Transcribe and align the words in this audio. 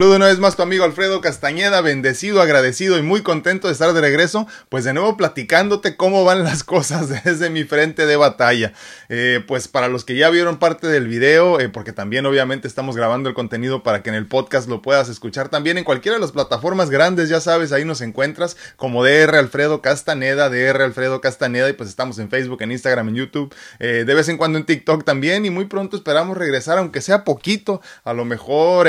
Saludo 0.00 0.16
una 0.16 0.26
vez 0.26 0.40
más 0.40 0.56
tu 0.56 0.62
amigo 0.62 0.82
Alfredo 0.82 1.20
Castañeda, 1.20 1.80
bendecido, 1.80 2.42
agradecido 2.42 2.98
y 2.98 3.02
muy 3.02 3.22
contento 3.22 3.68
de 3.68 3.74
estar 3.74 3.92
de 3.92 4.00
regreso, 4.00 4.48
pues 4.68 4.82
de 4.82 4.92
nuevo 4.92 5.16
platicándote 5.16 5.96
cómo 5.96 6.24
van 6.24 6.42
las 6.42 6.64
cosas 6.64 7.22
desde 7.22 7.48
mi 7.48 7.62
frente 7.62 8.04
de 8.04 8.16
batalla. 8.16 8.72
Eh, 9.08 9.44
pues 9.46 9.68
para 9.68 9.86
los 9.86 10.04
que 10.04 10.16
ya 10.16 10.30
vieron 10.30 10.58
parte 10.58 10.88
del 10.88 11.06
video, 11.06 11.60
eh, 11.60 11.68
porque 11.68 11.92
también 11.92 12.26
obviamente 12.26 12.66
estamos 12.66 12.96
grabando 12.96 13.28
el 13.28 13.36
contenido 13.36 13.84
para 13.84 14.02
que 14.02 14.10
en 14.10 14.16
el 14.16 14.26
podcast 14.26 14.68
lo 14.68 14.82
puedas 14.82 15.08
escuchar 15.08 15.48
también 15.48 15.78
en 15.78 15.84
cualquiera 15.84 16.16
de 16.16 16.20
las 16.20 16.32
plataformas 16.32 16.90
grandes, 16.90 17.28
ya 17.28 17.40
sabes, 17.40 17.70
ahí 17.70 17.84
nos 17.84 18.00
encuentras 18.00 18.56
como 18.74 19.04
DR 19.04 19.36
Alfredo 19.36 19.80
Castaneda, 19.80 20.50
DR 20.50 20.82
Alfredo 20.82 21.20
Castaneda 21.20 21.70
y 21.70 21.74
pues 21.74 21.88
estamos 21.88 22.18
en 22.18 22.30
Facebook, 22.30 22.60
en 22.62 22.72
Instagram, 22.72 23.10
en 23.10 23.14
YouTube, 23.14 23.54
eh, 23.78 24.02
de 24.04 24.14
vez 24.14 24.28
en 24.28 24.38
cuando 24.38 24.58
en 24.58 24.66
TikTok 24.66 25.04
también 25.04 25.46
y 25.46 25.50
muy 25.50 25.66
pronto 25.66 25.96
esperamos 25.96 26.36
regresar, 26.36 26.78
aunque 26.78 27.00
sea 27.00 27.22
poquito, 27.22 27.80
a 28.02 28.12
lo 28.12 28.24
mejor, 28.24 28.88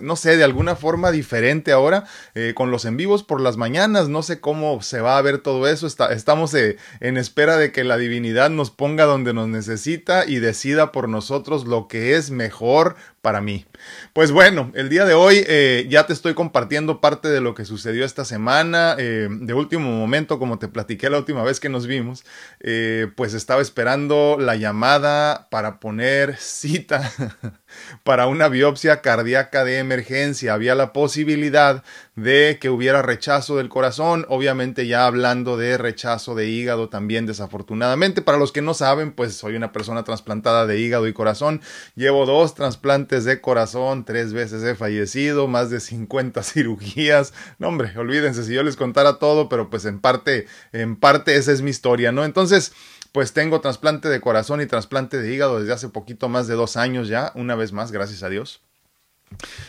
no 0.00 0.16
sé, 0.16 0.21
de 0.30 0.44
alguna 0.44 0.76
forma 0.76 1.10
diferente 1.10 1.72
ahora 1.72 2.04
eh, 2.34 2.52
con 2.54 2.70
los 2.70 2.84
en 2.84 2.96
vivos 2.96 3.22
por 3.22 3.40
las 3.40 3.56
mañanas. 3.56 4.08
No 4.08 4.22
sé 4.22 4.40
cómo 4.40 4.82
se 4.82 5.00
va 5.00 5.18
a 5.18 5.22
ver 5.22 5.38
todo 5.38 5.68
eso. 5.68 5.86
estamos 5.86 6.54
eh, 6.54 6.76
en 7.00 7.16
espera 7.16 7.56
de 7.56 7.72
que 7.72 7.84
la 7.84 7.98
divinidad 7.98 8.50
nos 8.50 8.70
ponga 8.70 9.04
donde 9.04 9.34
nos 9.34 9.48
necesita 9.48 10.24
y 10.26 10.38
decida 10.38 10.92
por 10.92 11.08
nosotros 11.08 11.66
lo 11.66 11.88
que 11.88 12.16
es 12.16 12.30
mejor 12.30 12.96
para 13.22 13.40
mí. 13.40 13.64
Pues 14.12 14.32
bueno, 14.32 14.72
el 14.74 14.88
día 14.88 15.04
de 15.04 15.14
hoy 15.14 15.44
eh, 15.46 15.86
ya 15.88 16.06
te 16.06 16.12
estoy 16.12 16.34
compartiendo 16.34 17.00
parte 17.00 17.28
de 17.28 17.40
lo 17.40 17.54
que 17.54 17.64
sucedió 17.64 18.04
esta 18.04 18.24
semana. 18.24 18.96
Eh, 18.98 19.28
de 19.30 19.54
último 19.54 19.90
momento, 19.90 20.40
como 20.40 20.58
te 20.58 20.66
platiqué 20.66 21.08
la 21.08 21.18
última 21.18 21.44
vez 21.44 21.60
que 21.60 21.68
nos 21.68 21.86
vimos, 21.86 22.24
eh, 22.60 23.06
pues 23.16 23.32
estaba 23.34 23.62
esperando 23.62 24.36
la 24.40 24.56
llamada 24.56 25.48
para 25.50 25.78
poner 25.78 26.36
cita 26.36 27.12
para 28.02 28.26
una 28.26 28.48
biopsia 28.48 29.00
cardíaca 29.00 29.64
de 29.64 29.78
emergencia. 29.78 30.54
Había 30.54 30.74
la 30.74 30.92
posibilidad 30.92 31.84
de 32.16 32.58
que 32.60 32.70
hubiera 32.70 33.02
rechazo 33.02 33.56
del 33.56 33.68
corazón, 33.68 34.26
obviamente 34.28 34.86
ya 34.86 35.06
hablando 35.06 35.56
de 35.56 35.78
rechazo 35.78 36.34
de 36.34 36.48
hígado 36.48 36.88
también 36.88 37.24
desafortunadamente. 37.24 38.20
Para 38.20 38.38
los 38.38 38.50
que 38.50 38.62
no 38.62 38.74
saben, 38.74 39.12
pues 39.12 39.36
soy 39.36 39.54
una 39.54 39.70
persona 39.70 40.02
trasplantada 40.02 40.66
de 40.66 40.80
hígado 40.80 41.06
y 41.06 41.12
corazón. 41.12 41.62
Llevo 41.94 42.26
dos 42.26 42.54
trasplantes 42.56 43.11
de 43.20 43.40
corazón, 43.40 44.04
tres 44.04 44.32
veces 44.32 44.62
he 44.64 44.74
fallecido, 44.74 45.46
más 45.46 45.70
de 45.70 45.80
50 45.80 46.42
cirugías. 46.42 47.32
No, 47.58 47.68
hombre, 47.68 47.92
olvídense 47.96 48.44
si 48.44 48.54
yo 48.54 48.62
les 48.62 48.76
contara 48.76 49.18
todo, 49.18 49.48
pero 49.48 49.70
pues 49.70 49.84
en 49.84 50.00
parte, 50.00 50.46
en 50.72 50.96
parte 50.96 51.36
esa 51.36 51.52
es 51.52 51.62
mi 51.62 51.70
historia, 51.70 52.12
¿no? 52.12 52.24
Entonces, 52.24 52.72
pues 53.12 53.32
tengo 53.32 53.60
trasplante 53.60 54.08
de 54.08 54.20
corazón 54.20 54.60
y 54.60 54.66
trasplante 54.66 55.18
de 55.18 55.32
hígado 55.32 55.60
desde 55.60 55.74
hace 55.74 55.88
poquito 55.88 56.28
más 56.28 56.46
de 56.48 56.54
dos 56.54 56.76
años 56.76 57.08
ya, 57.08 57.30
una 57.34 57.54
vez 57.54 57.72
más, 57.72 57.92
gracias 57.92 58.22
a 58.22 58.30
Dios. 58.30 58.62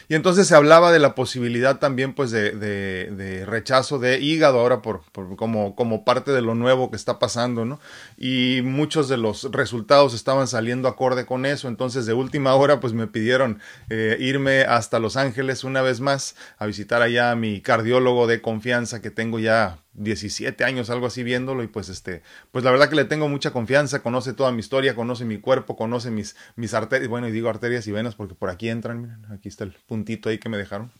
Y 0.09 0.15
entonces 0.15 0.47
se 0.47 0.55
hablaba 0.55 0.91
de 0.91 0.99
la 0.99 1.15
posibilidad 1.15 1.79
también 1.79 2.13
pues 2.13 2.31
de, 2.31 2.51
de, 2.51 3.45
rechazo 3.45 3.99
de 3.99 4.19
hígado 4.19 4.59
ahora 4.59 4.81
por, 4.81 5.01
como, 5.35 5.75
como, 5.75 6.05
parte 6.05 6.31
de 6.31 6.41
lo 6.41 6.55
nuevo 6.55 6.89
que 6.89 6.95
está 6.95 7.19
pasando, 7.19 7.65
¿no? 7.65 7.79
Y 8.17 8.61
muchos 8.63 9.09
de 9.09 9.17
los 9.17 9.51
resultados 9.51 10.13
estaban 10.13 10.47
saliendo 10.47 10.87
acorde 10.87 11.25
con 11.25 11.45
eso, 11.45 11.67
entonces 11.67 12.05
de 12.05 12.13
última 12.13 12.53
hora 12.55 12.79
pues 12.79 12.93
me 12.93 13.07
pidieron 13.07 13.59
eh, 13.89 14.17
irme 14.19 14.61
hasta 14.61 14.99
Los 14.99 15.17
Ángeles 15.17 15.63
una 15.63 15.81
vez 15.81 15.99
más 15.99 16.35
a 16.57 16.65
visitar 16.65 17.01
allá 17.01 17.31
a 17.31 17.35
mi 17.35 17.61
cardiólogo 17.61 18.27
de 18.27 18.41
confianza 18.41 19.01
que 19.01 19.11
tengo 19.11 19.39
ya 19.39 19.82
17 19.93 20.63
años, 20.63 20.89
algo 20.89 21.07
así 21.07 21.23
viéndolo 21.23 21.63
y 21.63 21.67
pues 21.67 21.89
este, 21.89 22.23
pues 22.51 22.63
la 22.63 22.71
verdad 22.71 22.89
que 22.89 22.95
le 22.95 23.05
tengo 23.05 23.29
mucha 23.29 23.51
confianza, 23.51 24.01
conoce 24.01 24.33
toda 24.33 24.51
mi 24.51 24.59
historia, 24.59 24.95
conoce 24.95 25.25
mi 25.25 25.37
cuerpo, 25.39 25.75
conoce 25.75 26.11
mis, 26.11 26.35
mis 26.55 26.73
arterias, 26.73 27.09
bueno, 27.09 27.27
y 27.27 27.31
digo 27.31 27.49
arterias 27.49 27.87
y 27.87 27.91
venas 27.91 28.15
porque 28.15 28.35
por 28.35 28.49
aquí 28.49 28.69
entran, 28.69 29.25
aquí 29.29 29.49
está 29.49 29.63
el 29.63 29.73
puntito 29.87 30.29
ahí 30.29 30.37
que 30.37 30.49
me 30.49 30.57
dejaron. 30.57 30.91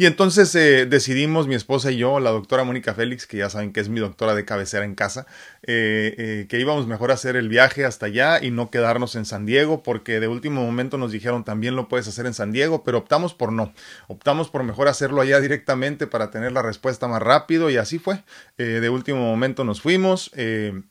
Y 0.00 0.06
entonces 0.06 0.54
eh, 0.54 0.86
decidimos, 0.86 1.48
mi 1.48 1.56
esposa 1.56 1.90
y 1.90 1.96
yo, 1.96 2.20
la 2.20 2.30
doctora 2.30 2.62
Mónica 2.62 2.94
Félix, 2.94 3.26
que 3.26 3.38
ya 3.38 3.50
saben 3.50 3.72
que 3.72 3.80
es 3.80 3.88
mi 3.88 3.98
doctora 3.98 4.36
de 4.36 4.44
cabecera 4.44 4.84
en 4.84 4.94
casa, 4.94 5.26
eh, 5.64 6.14
eh, 6.16 6.46
que 6.48 6.60
íbamos 6.60 6.86
mejor 6.86 7.10
a 7.10 7.14
hacer 7.14 7.34
el 7.34 7.48
viaje 7.48 7.84
hasta 7.84 8.06
allá 8.06 8.40
y 8.40 8.52
no 8.52 8.70
quedarnos 8.70 9.16
en 9.16 9.24
San 9.24 9.44
Diego, 9.44 9.82
porque 9.82 10.20
de 10.20 10.28
último 10.28 10.62
momento 10.64 10.98
nos 10.98 11.10
dijeron 11.10 11.42
también 11.42 11.74
lo 11.74 11.88
puedes 11.88 12.06
hacer 12.06 12.26
en 12.26 12.34
San 12.34 12.52
Diego, 12.52 12.84
pero 12.84 12.98
optamos 12.98 13.34
por 13.34 13.50
no. 13.50 13.74
Optamos 14.06 14.50
por 14.50 14.62
mejor 14.62 14.86
hacerlo 14.86 15.20
allá 15.20 15.40
directamente 15.40 16.06
para 16.06 16.30
tener 16.30 16.52
la 16.52 16.62
respuesta 16.62 17.08
más 17.08 17.20
rápido 17.20 17.68
y 17.68 17.76
así 17.76 17.98
fue. 17.98 18.22
de 18.56 18.88
último 18.88 19.18
momento 19.18 19.64
nos 19.64 19.80
fuimos. 19.80 20.30
de 20.32 20.82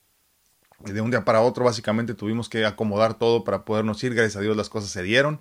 un 1.01 1.11
día 1.11 1.23
para 1.23 1.39
otro 1.39 1.63
básicamente 1.63 2.13
tuvimos 2.13 2.49
que 2.49 2.65
acomodar 2.65 3.17
todo 3.17 3.45
para 3.45 3.63
podernos 3.63 4.03
ir. 4.03 4.13
Gracias 4.13 4.35
a 4.35 4.41
Dios 4.41 4.57
las 4.57 4.67
cosas 4.67 4.89
se 4.89 5.01
dieron. 5.01 5.39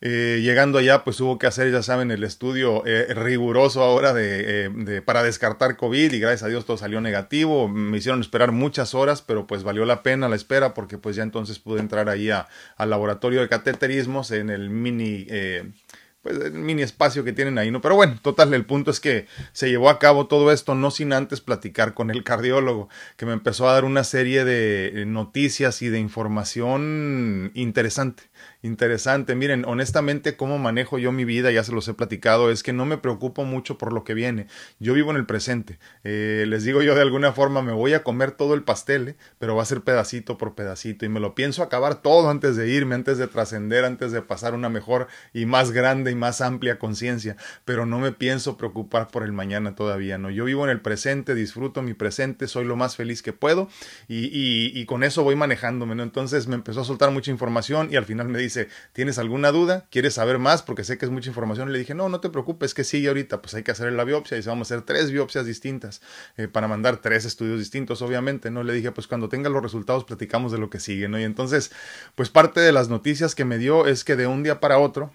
Eh, 0.00 0.40
llegando 0.42 0.78
allá, 0.78 1.02
pues 1.02 1.20
hubo 1.20 1.38
que 1.38 1.48
hacer, 1.48 1.72
ya 1.72 1.82
saben, 1.82 2.12
el 2.12 2.22
estudio 2.22 2.86
eh, 2.86 3.12
riguroso 3.14 3.82
ahora 3.82 4.14
eh, 4.16 4.70
de, 4.72 5.02
para 5.02 5.24
descartar 5.24 5.76
COVID 5.76 6.12
y 6.12 6.20
gracias 6.20 6.44
a 6.44 6.48
Dios 6.48 6.64
todo 6.66 6.76
salió 6.76 7.00
negativo. 7.00 7.68
Me 7.68 7.98
hicieron 7.98 8.20
esperar 8.20 8.52
muchas 8.52 8.94
horas, 8.94 9.22
pero 9.22 9.46
pues 9.48 9.64
valió 9.64 9.84
la 9.84 10.04
pena 10.04 10.28
la 10.28 10.36
espera 10.36 10.72
porque 10.72 10.98
pues 10.98 11.16
ya 11.16 11.24
entonces 11.24 11.58
pude 11.58 11.80
entrar 11.80 12.08
ahí 12.08 12.30
al 12.30 12.90
laboratorio 12.90 13.40
de 13.40 13.48
cateterismos 13.48 14.30
en 14.30 14.50
el 14.50 14.70
mini 14.70 15.26
pues 16.28 16.40
el 16.44 16.52
mini 16.52 16.82
espacio 16.82 17.24
que 17.24 17.32
tienen 17.32 17.58
ahí, 17.58 17.70
¿no? 17.70 17.80
Pero 17.80 17.96
bueno, 17.96 18.18
total, 18.20 18.52
el 18.52 18.66
punto 18.66 18.90
es 18.90 19.00
que 19.00 19.26
se 19.52 19.70
llevó 19.70 19.88
a 19.88 19.98
cabo 19.98 20.26
todo 20.26 20.52
esto 20.52 20.74
no 20.74 20.90
sin 20.90 21.12
antes 21.12 21.40
platicar 21.40 21.94
con 21.94 22.10
el 22.10 22.22
cardiólogo, 22.22 22.88
que 23.16 23.26
me 23.26 23.32
empezó 23.32 23.68
a 23.68 23.72
dar 23.72 23.84
una 23.84 24.04
serie 24.04 24.44
de 24.44 25.04
noticias 25.06 25.80
y 25.82 25.88
de 25.88 25.98
información 25.98 27.50
interesante 27.54 28.24
interesante. 28.62 29.34
Miren, 29.34 29.64
honestamente, 29.64 30.36
cómo 30.36 30.58
manejo 30.58 30.98
yo 30.98 31.12
mi 31.12 31.24
vida, 31.24 31.50
ya 31.50 31.62
se 31.62 31.72
los 31.72 31.86
he 31.88 31.94
platicado, 31.94 32.50
es 32.50 32.62
que 32.62 32.72
no 32.72 32.86
me 32.86 32.98
preocupo 32.98 33.44
mucho 33.44 33.78
por 33.78 33.92
lo 33.92 34.04
que 34.04 34.14
viene. 34.14 34.46
Yo 34.80 34.94
vivo 34.94 35.10
en 35.10 35.16
el 35.16 35.26
presente. 35.26 35.78
Eh, 36.04 36.44
les 36.48 36.64
digo 36.64 36.82
yo 36.82 36.94
de 36.94 37.02
alguna 37.02 37.32
forma, 37.32 37.62
me 37.62 37.72
voy 37.72 37.94
a 37.94 38.02
comer 38.02 38.32
todo 38.32 38.54
el 38.54 38.62
pastel, 38.62 39.08
eh, 39.08 39.16
pero 39.38 39.54
va 39.54 39.62
a 39.62 39.66
ser 39.66 39.82
pedacito 39.82 40.38
por 40.38 40.54
pedacito 40.54 41.04
y 41.04 41.08
me 41.08 41.20
lo 41.20 41.34
pienso 41.34 41.62
acabar 41.62 42.02
todo 42.02 42.30
antes 42.30 42.56
de 42.56 42.68
irme, 42.68 42.94
antes 42.94 43.18
de 43.18 43.28
trascender, 43.28 43.84
antes 43.84 44.12
de 44.12 44.22
pasar 44.22 44.54
una 44.54 44.68
mejor 44.68 45.06
y 45.32 45.46
más 45.46 45.70
grande 45.70 46.10
más 46.18 46.42
amplia 46.42 46.78
conciencia. 46.78 47.36
Pero 47.64 47.86
no 47.86 47.98
me 47.98 48.12
pienso 48.12 48.56
preocupar 48.56 49.08
por 49.08 49.22
el 49.22 49.32
mañana 49.32 49.74
todavía, 49.74 50.18
¿no? 50.18 50.30
Yo 50.30 50.44
vivo 50.44 50.64
en 50.64 50.70
el 50.70 50.80
presente, 50.80 51.34
disfruto 51.34 51.82
mi 51.82 51.94
presente, 51.94 52.48
soy 52.48 52.64
lo 52.64 52.76
más 52.76 52.96
feliz 52.96 53.22
que 53.22 53.32
puedo 53.32 53.68
y, 54.08 54.28
y, 54.78 54.84
con 54.86 55.04
eso 55.04 55.22
voy 55.22 55.36
manejándome, 55.36 55.94
¿no? 55.94 56.02
Entonces 56.02 56.46
me 56.46 56.54
empezó 56.54 56.80
a 56.80 56.84
soltar 56.84 57.10
mucha 57.10 57.30
información 57.30 57.88
y 57.90 57.96
al 57.96 58.04
final 58.04 58.28
me 58.28 58.38
dice, 58.38 58.68
¿tienes 58.92 59.18
alguna 59.18 59.52
duda? 59.52 59.86
¿Quieres 59.90 60.14
saber 60.14 60.38
más? 60.38 60.62
Porque 60.62 60.84
sé 60.84 60.98
que 60.98 61.04
es 61.04 61.10
mucha 61.10 61.28
información. 61.28 61.68
Y 61.68 61.72
le 61.72 61.78
dije, 61.78 61.94
no, 61.94 62.08
no 62.08 62.20
te 62.20 62.30
preocupes, 62.30 62.74
que 62.74 62.84
sigue 62.84 63.08
ahorita, 63.08 63.40
pues 63.40 63.54
hay 63.54 63.62
que 63.62 63.70
hacer 63.70 63.92
la 63.92 64.04
biopsia 64.04 64.36
y 64.36 64.42
se 64.42 64.48
vamos 64.48 64.70
a 64.70 64.74
hacer 64.74 64.84
tres 64.84 65.10
biopsias 65.10 65.46
distintas 65.46 66.00
eh, 66.36 66.48
para 66.48 66.68
mandar 66.68 66.98
tres 66.98 67.24
estudios 67.24 67.58
distintos, 67.58 68.02
obviamente, 68.02 68.50
¿no? 68.50 68.62
Le 68.62 68.72
dije, 68.72 68.92
pues 68.92 69.06
cuando 69.06 69.28
tenga 69.28 69.48
los 69.48 69.62
resultados 69.62 70.04
platicamos 70.04 70.52
de 70.52 70.58
lo 70.58 70.70
que 70.70 70.80
sigue, 70.80 71.08
¿no? 71.08 71.18
Y 71.18 71.24
entonces, 71.24 71.70
pues 72.14 72.30
parte 72.30 72.60
de 72.60 72.72
las 72.72 72.88
noticias 72.88 73.34
que 73.34 73.44
me 73.44 73.58
dio 73.58 73.86
es 73.86 74.04
que 74.04 74.16
de 74.16 74.26
un 74.26 74.42
día 74.42 74.60
para 74.60 74.78
otro, 74.78 75.12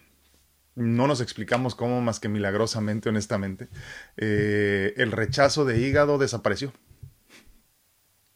no 0.76 1.08
nos 1.08 1.22
explicamos 1.22 1.76
cómo 1.76 2.02
más 2.02 2.20
que 2.20 2.30
milagrosamente, 2.30 3.10
honestamente, 3.10 3.70
eh, 4.18 4.94
el 4.98 5.12
rechazo 5.12 5.66
de 5.66 5.80
hígado 5.80 6.18
desapareció. 6.18 6.74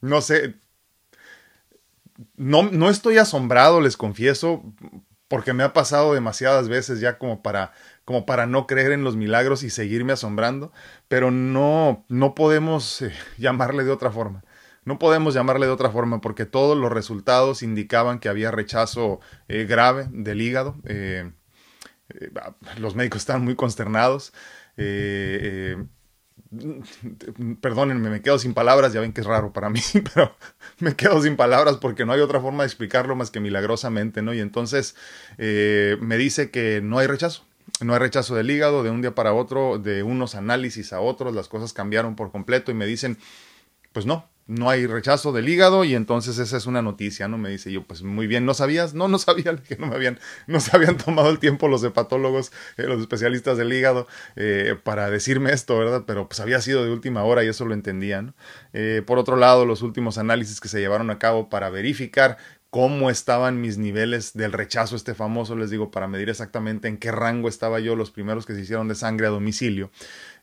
No 0.01 0.21
sé, 0.21 0.55
no, 2.35 2.63
no 2.63 2.89
estoy 2.89 3.17
asombrado, 3.17 3.81
les 3.81 3.97
confieso, 3.97 4.63
porque 5.27 5.53
me 5.53 5.63
ha 5.63 5.73
pasado 5.73 6.13
demasiadas 6.13 6.69
veces 6.69 6.99
ya 6.99 7.17
como 7.17 7.41
para, 7.41 7.73
como 8.05 8.25
para 8.25 8.45
no 8.45 8.67
creer 8.67 8.91
en 8.91 9.03
los 9.03 9.15
milagros 9.15 9.63
y 9.63 9.69
seguirme 9.69 10.13
asombrando, 10.13 10.71
pero 11.07 11.31
no, 11.31 12.05
no 12.07 12.35
podemos 12.35 13.01
eh, 13.01 13.11
llamarle 13.37 13.83
de 13.83 13.91
otra 13.91 14.11
forma. 14.11 14.43
No 14.85 14.99
podemos 14.99 15.33
llamarle 15.33 15.65
de 15.65 15.73
otra 15.73 15.89
forma 15.89 16.21
porque 16.21 16.45
todos 16.45 16.77
los 16.77 16.91
resultados 16.91 17.61
indicaban 17.61 18.19
que 18.19 18.29
había 18.29 18.51
rechazo 18.51 19.19
eh, 19.49 19.65
grave 19.65 20.07
del 20.11 20.41
hígado. 20.41 20.77
Eh, 22.09 22.31
los 22.77 22.95
médicos 22.95 23.21
estaban 23.21 23.43
muy 23.43 23.55
consternados 23.55 24.33
perdónenme, 27.61 28.09
me 28.09 28.21
quedo 28.21 28.39
sin 28.39 28.53
palabras, 28.53 28.93
ya 28.93 29.01
ven 29.01 29.13
que 29.13 29.21
es 29.21 29.27
raro 29.27 29.51
para 29.51 29.69
mí, 29.69 29.81
pero 30.13 30.35
me 30.79 30.95
quedo 30.95 31.21
sin 31.21 31.35
palabras 31.35 31.77
porque 31.77 32.05
no 32.05 32.13
hay 32.13 32.21
otra 32.21 32.39
forma 32.39 32.63
de 32.63 32.67
explicarlo 32.67 33.15
más 33.15 33.31
que 33.31 33.39
milagrosamente, 33.39 34.21
¿no? 34.21 34.33
Y 34.33 34.39
entonces 34.39 34.95
eh, 35.37 35.97
me 36.01 36.17
dice 36.17 36.49
que 36.49 36.81
no 36.81 36.99
hay 36.99 37.07
rechazo, 37.07 37.45
no 37.81 37.93
hay 37.93 37.99
rechazo 37.99 38.35
del 38.35 38.49
hígado 38.49 38.83
de 38.83 38.89
un 38.89 39.01
día 39.01 39.13
para 39.13 39.33
otro, 39.33 39.77
de 39.77 40.03
unos 40.03 40.35
análisis 40.35 40.93
a 40.93 41.01
otros, 41.01 41.35
las 41.35 41.47
cosas 41.47 41.73
cambiaron 41.73 42.15
por 42.15 42.31
completo 42.31 42.71
y 42.71 42.75
me 42.75 42.85
dicen, 42.85 43.17
pues 43.91 44.05
no, 44.05 44.29
no 44.47 44.69
hay 44.69 44.87
rechazo 44.87 45.31
del 45.33 45.47
hígado 45.49 45.83
y 45.83 45.93
entonces 45.93 46.39
esa 46.39 46.57
es 46.57 46.65
una 46.65 46.81
noticia, 46.81 47.27
¿no? 47.27 47.37
Me 47.37 47.49
dice 47.49 47.71
yo, 47.71 47.83
pues 47.83 48.01
muy 48.01 48.27
bien, 48.27 48.45
¿no 48.45 48.53
sabías? 48.53 48.93
No, 48.93 49.07
no 49.07 49.19
sabía 49.19 49.55
que 49.57 49.75
no 49.75 49.87
me 49.87 49.95
habían, 49.95 50.19
no 50.47 50.59
se 50.59 50.75
habían 50.75 50.97
tomado 50.97 51.29
el 51.29 51.39
tiempo 51.39 51.67
los 51.67 51.83
hepatólogos, 51.83 52.51
eh, 52.77 52.83
los 52.83 53.01
especialistas 53.01 53.57
del 53.57 53.71
hígado, 53.73 54.07
eh, 54.35 54.75
para 54.83 55.09
decirme 55.09 55.51
esto, 55.51 55.77
¿verdad? 55.77 56.03
Pero 56.07 56.27
pues 56.27 56.39
había 56.39 56.61
sido 56.61 56.83
de 56.83 56.91
última 56.91 57.23
hora 57.23 57.43
y 57.43 57.47
eso 57.47 57.65
lo 57.65 57.73
entendía, 57.73 58.21
¿no? 58.21 58.33
Eh, 58.73 59.03
por 59.05 59.19
otro 59.19 59.35
lado, 59.35 59.65
los 59.65 59.81
últimos 59.81 60.17
análisis 60.17 60.59
que 60.59 60.69
se 60.69 60.79
llevaron 60.79 61.09
a 61.09 61.19
cabo 61.19 61.49
para 61.49 61.69
verificar 61.69 62.37
cómo 62.69 63.09
estaban 63.09 63.61
mis 63.61 63.77
niveles 63.77 64.33
del 64.33 64.51
rechazo 64.51 64.95
este 64.95 65.13
famoso, 65.13 65.55
les 65.55 65.69
digo, 65.69 65.89
para 65.89 66.07
medir 66.07 66.29
exactamente 66.29 66.87
en 66.87 66.97
qué 66.97 67.11
rango 67.11 67.47
estaba 67.47 67.79
yo 67.79 67.95
los 67.95 68.11
primeros 68.11 68.45
que 68.45 68.53
se 68.53 68.61
hicieron 68.61 68.87
de 68.87 68.95
sangre 68.95 69.27
a 69.27 69.29
domicilio. 69.29 69.89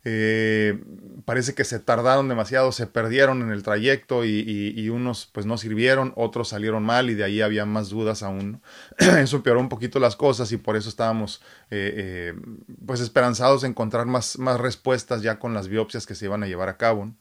Eh, 0.07 0.85
parece 1.25 1.55
que 1.55 1.65
se 1.65 1.79
tardaron 1.79 2.29
demasiado, 2.29 2.73
se 2.73 2.87
perdieron 2.87 3.41
en 3.41 3.51
el 3.51 3.63
trayecto 3.63 4.25
y, 4.25 4.89
unos 4.91 5.31
pues 5.33 5.47
no 5.47 5.57
sirvieron, 5.57 6.13
otros 6.17 6.49
salieron 6.49 6.83
mal 6.83 7.09
y 7.09 7.15
de 7.15 7.25
ahí 7.25 7.41
había 7.41 7.65
más 7.65 7.89
dudas 7.89 8.23
aún. 8.23 8.61
eso 8.99 9.37
empeoró 9.37 9.61
un 9.61 9.71
poquito 9.71 9.99
las 9.99 10.17
cosas 10.17 10.53
y 10.53 10.59
por 10.59 10.77
eso 10.77 10.89
estábamos 10.89 11.41
eh, 11.71 11.95
eh, 11.97 12.41
pues 12.85 13.01
esperanzados 13.01 13.63
de 13.63 13.69
encontrar 13.69 14.07
más, 14.07 14.39
más 14.39 14.61
respuestas 14.61 15.23
ya 15.23 15.39
con 15.39 15.55
las 15.55 15.69
biopsias 15.69 16.07
que 16.07 16.15
se 16.15 16.27
iban 16.27 16.43
a 16.43 16.47
llevar 16.47 16.69
a 16.69 16.77
cabo. 16.77 17.13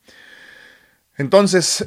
Entonces, 1.16 1.86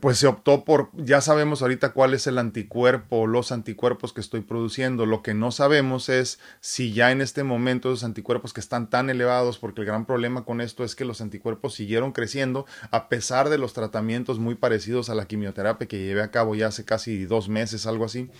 pues 0.00 0.18
se 0.18 0.28
optó 0.28 0.64
por, 0.64 0.90
ya 0.94 1.20
sabemos 1.20 1.60
ahorita 1.60 1.92
cuál 1.92 2.14
es 2.14 2.28
el 2.28 2.38
anticuerpo 2.38 3.26
los 3.26 3.50
anticuerpos 3.50 4.12
que 4.12 4.20
estoy 4.20 4.40
produciendo. 4.40 5.04
Lo 5.04 5.22
que 5.22 5.34
no 5.34 5.50
sabemos 5.50 6.08
es 6.08 6.38
si 6.60 6.92
ya 6.92 7.10
en 7.10 7.20
este 7.20 7.42
momento 7.42 7.90
esos 7.90 8.04
anticuerpos 8.04 8.52
que 8.52 8.60
están 8.60 8.88
tan 8.88 9.10
elevados, 9.10 9.58
porque 9.58 9.80
el 9.80 9.86
gran 9.86 10.06
problema 10.06 10.44
con 10.44 10.60
esto 10.60 10.84
es 10.84 10.94
que 10.94 11.04
los 11.04 11.20
anticuerpos 11.20 11.74
siguieron 11.74 12.12
creciendo 12.12 12.66
a 12.92 13.08
pesar 13.08 13.48
de 13.48 13.58
los 13.58 13.72
tratamientos 13.72 14.38
muy 14.38 14.54
parecidos 14.54 15.10
a 15.10 15.14
la 15.14 15.26
quimioterapia 15.26 15.88
que 15.88 15.98
llevé 15.98 16.22
a 16.22 16.30
cabo 16.30 16.54
ya 16.54 16.68
hace 16.68 16.84
casi 16.84 17.24
dos 17.24 17.48
meses, 17.48 17.86
algo 17.86 18.04
así. 18.04 18.30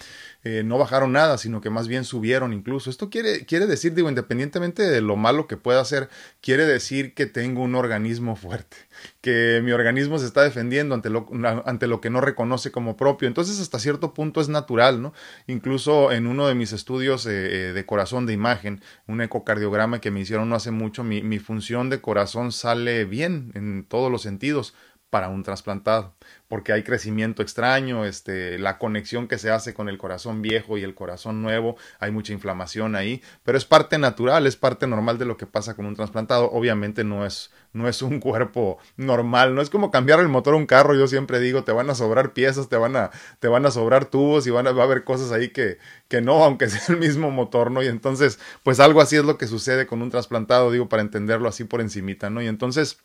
Eh, 0.45 0.63
no 0.63 0.77
bajaron 0.77 1.13
nada, 1.13 1.39
sino 1.39 1.63
que 1.63 1.71
más 1.71 1.89
bien 1.89 2.05
subieron 2.05 2.53
incluso. 2.53 2.91
Esto 2.91 3.09
quiere, 3.09 3.47
quiere 3.47 3.67
decir, 3.67 3.95
digo, 3.95 4.11
independientemente 4.11 4.83
de 4.83 5.01
lo 5.01 5.17
malo 5.17 5.47
que 5.47 5.57
pueda 5.57 5.81
hacer, 5.81 6.11
quiere 6.43 6.67
decir 6.67 7.15
que 7.15 7.25
tengo 7.25 7.63
un 7.63 7.75
organismo 7.75 8.37
fuerte, 8.37 8.77
que 9.23 9.63
mi 9.65 9.73
organismo 9.73 10.19
se 10.19 10.27
está 10.27 10.43
defendiendo 10.43 10.95
ante 10.95 11.09
lo, 11.09 11.27
ante 11.65 11.87
lo 11.87 12.03
que 12.03 12.11
no 12.11 12.21
reconoce 12.21 12.71
como 12.71 12.97
propio. 12.99 13.27
Entonces, 13.27 13.59
hasta 13.59 13.79
cierto 13.79 14.13
punto 14.13 14.43
es 14.43 14.51
natural, 14.51 15.01
¿no? 15.01 15.15
Incluso 15.47 16.13
en 16.13 16.27
uno 16.27 16.47
de 16.47 16.55
mis 16.55 16.73
estudios 16.73 17.25
eh, 17.25 17.31
eh, 17.71 17.73
de 17.73 17.87
corazón 17.87 18.27
de 18.27 18.35
imagen, 18.35 18.83
un 19.07 19.23
ecocardiograma 19.23 20.03
que 20.03 20.11
me 20.11 20.21
hicieron 20.21 20.51
no 20.51 20.57
hace 20.57 20.71
mucho, 20.71 21.05
mi, 21.05 21.23
mi 21.23 21.39
función 21.39 21.89
de 21.89 22.03
corazón 22.03 22.53
sale 22.53 23.07
bien 23.07 23.51
en 23.55 23.85
todos 23.85 24.13
los 24.13 24.21
sentidos 24.21 24.75
para 25.15 25.29
un 25.29 25.45
trasplantado, 25.45 26.13
porque 26.49 26.73
hay 26.73 26.83
crecimiento 26.83 27.41
extraño, 27.41 28.05
este, 28.05 28.59
la 28.59 28.79
conexión 28.79 29.29
que 29.29 29.39
se 29.39 29.49
hace 29.49 29.73
con 29.73 29.89
el 29.89 29.97
corazón 29.97 30.43
viejo 30.43 30.77
y 30.77 30.83
el 30.83 30.97
corazón 30.97 31.41
nuevo, 31.41 31.77
hay 32.01 32.11
mucha 32.11 32.33
inflamación 32.33 32.97
ahí, 32.97 33.23
pero 33.45 33.57
es 33.57 33.65
parte 33.65 33.97
natural, 33.97 34.45
es 34.49 34.57
parte 34.57 34.89
normal 34.89 35.17
de 35.17 35.25
lo 35.25 35.37
que 35.37 35.47
pasa 35.47 35.77
con 35.77 35.87
un 35.87 35.95
trasplantado. 35.95 36.51
Obviamente 36.51 37.05
no 37.05 37.25
es, 37.25 37.53
no 37.73 37.87
es 37.87 38.03
un 38.03 38.19
cuerpo 38.29 38.79
normal, 38.97 39.55
no 39.55 39.63
es 39.63 39.71
como 39.71 39.93
cambiar 39.93 40.19
el 40.19 40.27
motor 40.27 40.55
a 40.55 40.57
un 40.57 40.67
carro, 40.67 40.97
yo 40.97 41.07
siempre 41.07 41.39
digo, 41.39 41.63
te 41.63 41.71
van 41.71 41.91
a 41.91 41.95
sobrar 41.95 42.33
piezas, 42.33 42.69
te 42.69 42.77
van 42.77 42.97
a, 42.97 43.13
te 43.39 43.47
van 43.47 43.67
a 43.67 43.71
sobrar 43.71 44.07
tubos 44.07 44.49
y 44.49 44.51
van 44.51 44.67
a, 44.67 44.73
va 44.73 44.83
a 44.83 44.87
haber 44.87 45.05
cosas 45.05 45.31
ahí 45.31 45.51
que, 45.51 45.79
que 46.09 46.23
no, 46.23 46.43
aunque 46.43 46.69
sea 46.69 46.93
el 46.93 46.99
mismo 46.99 47.31
motor, 47.31 47.71
¿no? 47.71 47.85
Y 47.85 47.87
entonces, 47.87 48.41
pues 48.65 48.81
algo 48.81 49.01
así 49.01 49.15
es 49.15 49.25
lo 49.25 49.39
que 49.39 49.47
sucede 49.47 49.87
con 49.87 50.03
un 50.03 50.11
trasplantado, 50.11 50.73
digo, 50.73 50.89
para 50.89 51.03
entenderlo 51.03 51.49
así 51.49 51.63
por 51.63 51.81
encimita, 51.81 52.31
¿no? 52.31 52.43
Y 52.43 52.49
entonces, 52.49 52.99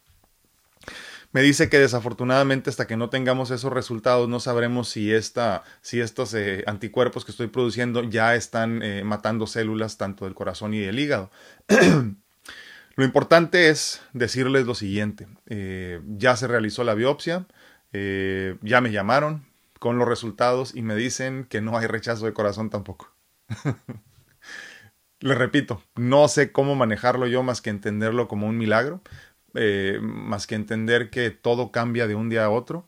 me 1.32 1.42
dice 1.42 1.70
que 1.70 1.80
desafortunadamente 1.80 2.70
hasta 2.70 2.88
que 2.88 2.98
no 2.98 3.10
tengamos 3.10 3.52
esos 3.52 3.72
resultados 3.72 4.28
no 4.28 4.40
sabremos 4.40 4.90
si, 4.90 5.14
esta, 5.14 5.64
si 5.82 6.00
estos 6.00 6.34
eh, 6.34 6.64
anticuerpos 6.66 7.26
que 7.26 7.32
estoy 7.32 7.48
produciendo 7.48 8.04
ya 8.04 8.36
están 8.36 8.82
eh, 8.82 9.04
matando 9.04 9.46
células 9.46 9.98
tanto 9.98 10.26
del 10.26 10.34
corazón 10.34 10.74
y 10.74 10.80
del 10.80 10.98
hígado. 10.98 11.30
lo 12.96 13.06
importante 13.06 13.70
es 13.70 14.02
decirles 14.14 14.66
lo 14.66 14.76
siguiente, 14.76 15.28
eh, 15.48 16.02
ya 16.08 16.36
se 16.36 16.48
realizó 16.48 16.84
la 16.84 16.96
biopsia, 16.96 17.46
ya 17.92 18.82
me 18.82 18.92
llamaron 18.92 19.46
con 19.80 19.98
los 19.98 20.08
resultados 20.08 20.76
y 20.76 20.84
me 20.84 20.96
dicen 20.96 21.46
que 21.46 21.60
no 21.60 21.78
hay 21.78 21.88
rechazo 21.88 22.26
de 22.26 22.34
corazón 22.34 22.70
tampoco. 22.70 23.12
Les 25.22 25.38
repito, 25.38 25.84
no 25.96 26.30
sé 26.30 26.54
cómo 26.54 26.76
manejarlo 26.76 27.28
yo 27.28 27.44
más 27.44 27.62
que 27.62 27.70
entenderlo 27.70 28.30
como 28.30 28.48
un 28.48 28.58
milagro. 28.58 29.02
Eh, 29.56 30.00
más 30.02 30.48
que 30.48 30.56
entender 30.56 31.10
que 31.10 31.32
todo 31.32 31.72
cambia 31.72 32.08
de 32.08 32.16
un 32.16 32.30
día 32.30 32.46
a 32.46 32.50
otro. 32.50 32.86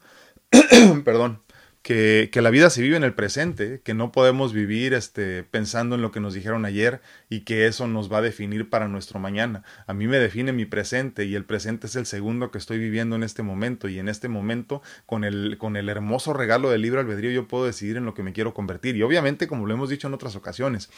Perdón. 1.05 1.41
Que, 1.81 2.29
que, 2.31 2.43
la 2.43 2.51
vida 2.51 2.69
se 2.69 2.83
vive 2.83 2.95
en 2.95 3.03
el 3.03 3.15
presente, 3.15 3.81
que 3.83 3.95
no 3.95 4.11
podemos 4.11 4.53
vivir 4.53 4.93
este, 4.93 5.41
pensando 5.43 5.95
en 5.95 6.03
lo 6.03 6.11
que 6.11 6.19
nos 6.19 6.35
dijeron 6.35 6.63
ayer 6.63 7.01
y 7.31 7.45
que 7.45 7.65
eso 7.65 7.87
nos 7.87 8.11
va 8.11 8.17
a 8.17 8.21
definir 8.21 8.69
para 8.69 8.89
nuestro 8.89 9.17
mañana. 9.17 9.63
A 9.87 9.93
mí 9.93 10.05
me 10.05 10.19
define 10.19 10.51
mi 10.51 10.65
presente 10.65 11.23
y 11.23 11.33
el 11.35 11.45
presente 11.45 11.87
es 11.87 11.95
el 11.95 12.05
segundo 12.05 12.51
que 12.51 12.57
estoy 12.57 12.77
viviendo 12.77 13.15
en 13.15 13.23
este 13.23 13.41
momento 13.41 13.87
y 13.87 13.99
en 13.99 14.09
este 14.09 14.27
momento 14.27 14.81
con 15.05 15.23
el, 15.23 15.57
con 15.57 15.77
el 15.77 15.87
hermoso 15.87 16.33
regalo 16.33 16.69
del 16.69 16.81
libro 16.81 16.99
albedrío 16.99 17.31
yo 17.31 17.47
puedo 17.47 17.65
decidir 17.65 17.95
en 17.95 18.03
lo 18.03 18.13
que 18.13 18.21
me 18.21 18.33
quiero 18.33 18.53
convertir. 18.53 18.97
Y 18.97 19.03
obviamente, 19.03 19.47
como 19.47 19.65
lo 19.65 19.73
hemos 19.73 19.89
dicho 19.89 20.09
en 20.09 20.13
otras 20.13 20.35
ocasiones, 20.35 20.89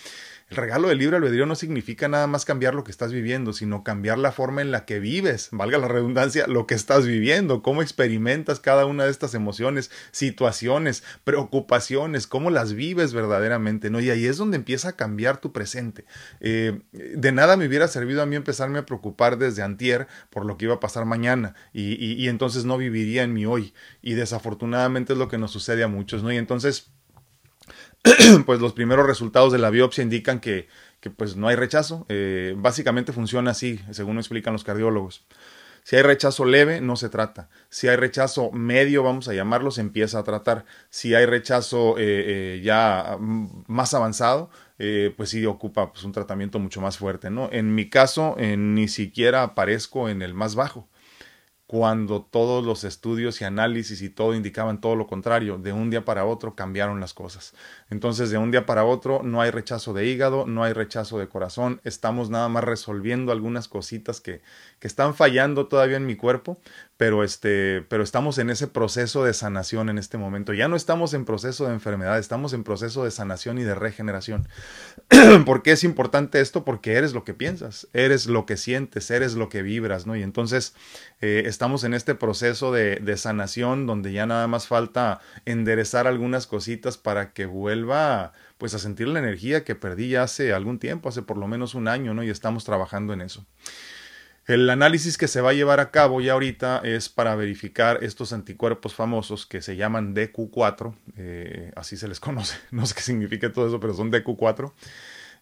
el 0.50 0.57
regalo 0.57 0.88
del 0.88 0.97
libre 0.97 1.18
albedrío 1.18 1.45
no 1.45 1.53
significa 1.53 2.07
nada 2.07 2.25
más 2.25 2.45
cambiar 2.45 2.74
lo 2.74 2.83
que 2.83 2.89
estás 2.89 3.13
viviendo, 3.13 3.53
sino 3.53 3.83
cambiar 3.83 4.18
la 4.18 4.31
forma 4.31 4.63
en 4.63 4.71
la 4.71 4.86
que 4.86 5.00
vives, 5.00 5.50
valga 5.51 5.77
la 5.77 5.88
redundancia, 5.88 6.47
lo 6.47 6.65
que 6.65 6.74
estás 6.74 7.06
viviendo, 7.06 7.62
cómo 7.62 7.83
experimentas 7.83 8.59
cada 8.59 8.88
una 8.88 9.06
de 9.06 9.12
estas 9.12 9.36
emociones, 9.36 9.91
situaciones, 10.12 11.03
preocupaciones, 11.24 12.25
cómo 12.25 12.50
las 12.50 12.74
vives 12.74 13.13
verdaderamente, 13.13 13.91
¿no? 13.91 14.00
Y 14.00 14.09
ahí 14.09 14.25
es 14.25 14.38
donde 14.38 14.57
empieza 14.57 14.89
a 14.89 14.95
cambiar 14.95 15.38
tu 15.38 15.51
presente. 15.51 16.06
Eh, 16.39 16.81
de 16.91 17.31
nada 17.31 17.57
me 17.57 17.67
hubiera 17.67 17.87
servido 17.87 18.21
a 18.21 18.25
mí 18.25 18.35
empezarme 18.35 18.79
a 18.79 18.85
preocupar 18.85 19.37
desde 19.37 19.61
antier 19.61 20.07
por 20.29 20.45
lo 20.45 20.57
que 20.57 20.65
iba 20.65 20.75
a 20.75 20.79
pasar 20.79 21.05
mañana 21.05 21.55
y, 21.73 22.27
entonces 22.27 22.65
no 22.65 22.77
viviría 22.77 23.23
en 23.23 23.33
mi 23.33 23.45
hoy. 23.45 23.73
Y 24.01 24.13
desafortunadamente 24.13 25.13
es 25.13 25.19
lo 25.19 25.27
que 25.27 25.37
nos 25.37 25.51
sucede 25.51 25.83
a 25.83 25.87
muchos, 25.87 26.23
¿no? 26.23 26.31
Y 26.31 26.37
entonces 26.37 26.91
pues 28.45 28.59
los 28.59 28.73
primeros 28.73 29.07
resultados 29.07 29.51
de 29.51 29.59
la 29.59 29.69
biopsia 29.69 30.03
indican 30.03 30.39
que, 30.39 30.67
pues 31.17 31.35
no 31.35 31.47
hay 31.47 31.55
rechazo. 31.55 32.05
Eh, 32.09 32.53
básicamente 32.57 33.13
funciona 33.13 33.51
así, 33.51 33.79
según 33.91 34.17
explican 34.17 34.53
los 34.53 34.63
cardiólogos. 34.63 35.25
Si 35.83 35.97
hay 35.97 36.01
rechazo 36.01 36.45
leve, 36.45 36.79
no 36.79 36.95
se 36.95 37.09
trata. 37.09 37.49
Si 37.69 37.89
hay 37.89 37.97
rechazo 37.97 38.51
medio, 38.51 39.03
vamos 39.03 39.27
a 39.27 39.33
llamarlo, 39.33 39.69
se 39.69 39.81
empieza 39.81 40.19
a 40.19 40.23
tratar. 40.23 40.65
Si 40.89 41.13
hay 41.13 41.25
rechazo 41.25 41.95
eh, 41.97 42.61
ya 42.63 43.17
más 43.19 43.93
avanzado, 43.93 44.49
pues 44.77 45.29
sí 45.29 45.45
ocupa 45.45 45.91
pues, 45.91 46.03
un 46.03 46.11
tratamiento 46.11 46.59
mucho 46.59 46.81
más 46.81 46.97
fuerte. 46.97 47.29
¿no? 47.29 47.49
En 47.51 47.75
mi 47.75 47.89
caso, 47.89 48.35
ni 48.39 48.87
siquiera 48.87 49.43
aparezco 49.43 50.09
en 50.09 50.21
el 50.21 50.33
más 50.33 50.55
bajo 50.55 50.87
cuando 51.73 52.21
todos 52.21 52.63
los 52.63 52.83
estudios 52.83 53.41
y 53.41 53.45
análisis 53.45 54.03
y 54.03 54.09
todo 54.11 54.35
indicaban 54.35 54.79
todo 54.79 54.95
lo 54.95 55.07
contrario. 55.07 55.57
De 55.57 55.73
un 55.73 55.89
día 55.89 56.05
para 56.05 56.23
otro 56.23 56.53
cambiaron 56.53 56.99
las 56.99 57.15
cosas. 57.15 57.55
Entonces, 57.89 58.29
de 58.29 58.37
un 58.37 58.51
día 58.51 58.67
para 58.67 58.85
otro 58.85 59.23
no 59.23 59.41
hay 59.41 59.49
rechazo 59.49 59.91
de 59.91 60.05
hígado, 60.05 60.45
no 60.45 60.63
hay 60.63 60.73
rechazo 60.73 61.17
de 61.17 61.27
corazón, 61.27 61.81
estamos 61.83 62.29
nada 62.29 62.47
más 62.47 62.63
resolviendo 62.63 63.31
algunas 63.31 63.67
cositas 63.67 64.21
que, 64.21 64.43
que 64.79 64.88
están 64.88 65.15
fallando 65.15 65.67
todavía 65.67 65.98
en 65.98 66.05
mi 66.05 66.15
cuerpo, 66.15 66.59
pero 67.03 67.22
este, 67.25 67.83
pero 67.89 68.01
estamos 68.01 68.38
en 68.38 68.50
ese 68.50 68.65
proceso 68.65 69.25
de 69.25 69.33
sanación 69.33 69.89
en 69.89 69.98
este 69.98 70.17
momento. 70.17 70.53
Ya 70.53 70.69
no 70.69 70.77
estamos 70.77 71.13
en 71.13 71.25
proceso 71.25 71.67
de 71.67 71.74
enfermedad, 71.74 72.17
estamos 72.17 72.53
en 72.53 72.63
proceso 72.63 73.03
de 73.03 73.12
sanación 73.12 73.57
y 73.57 73.63
de 73.63 73.75
regeneración. 73.75 74.48
¿Por 75.45 75.63
qué 75.63 75.74
es 75.74 75.83
importante 75.83 76.39
esto? 76.39 76.63
Porque 76.63 76.93
eres 76.93 77.12
lo 77.12 77.25
que 77.25 77.33
piensas, 77.33 77.89
eres 77.91 78.27
lo 78.27 78.45
que 78.45 78.55
sientes, 78.55 79.12
eres 79.12 79.33
lo 79.33 79.50
que 79.50 79.63
vibras, 79.63 80.07
¿no? 80.07 80.15
Y 80.15 80.24
entonces 80.24 80.75
eh, 81.19 81.43
estamos 81.45 81.83
en 81.83 81.93
este 81.93 82.15
proceso 82.15 82.72
de, 82.72 82.95
de 82.95 83.17
sanación 83.17 83.86
donde 83.86 84.13
ya 84.13 84.25
nada 84.25 84.48
más 84.48 84.67
falta 84.67 85.19
enderezar 85.43 86.07
algunas 86.07 86.48
cositas 86.48 86.98
para 86.98 87.33
que 87.33 87.48
vuelva 87.48 88.31
pues 88.57 88.74
a 88.75 88.79
sentir 88.79 89.10
la 89.10 89.19
energía 89.19 89.65
que 89.65 89.75
perdí 89.75 90.07
ya 90.07 90.24
hace 90.24 90.53
algún 90.53 90.79
tiempo, 90.79 91.10
hace 91.10 91.22
por 91.22 91.38
lo 91.38 91.50
menos 91.50 91.75
un 91.75 91.89
año, 91.89 92.13
¿no? 92.13 92.24
Y 92.24 92.29
estamos 92.29 92.63
trabajando 92.63 93.12
en 93.12 93.19
eso. 93.19 93.45
El 94.45 94.69
análisis 94.69 95.17
que 95.17 95.29
se 95.29 95.39
va 95.39 95.51
a 95.51 95.53
llevar 95.53 95.79
a 95.79 95.89
cabo 95.89 96.19
ya 96.19 96.33
ahorita 96.33 96.81
es 96.83 97.07
para 97.07 97.33
verificar 97.35 98.03
estos 98.03 98.33
anticuerpos 98.33 98.93
famosos 98.93 99.45
que 99.45 99.62
se 99.62 99.77
llaman 99.77 100.13
DQ4, 100.13 100.95
eh, 101.17 101.71
así 101.75 101.95
se 101.95 102.09
les 102.09 102.19
conoce, 102.19 102.57
no 102.71 102.85
sé 102.85 102.95
qué 102.95 103.01
significa 103.01 103.51
todo 103.53 103.67
eso, 103.67 103.79
pero 103.79 103.93
son 103.93 104.12
DQ4, 104.12 104.73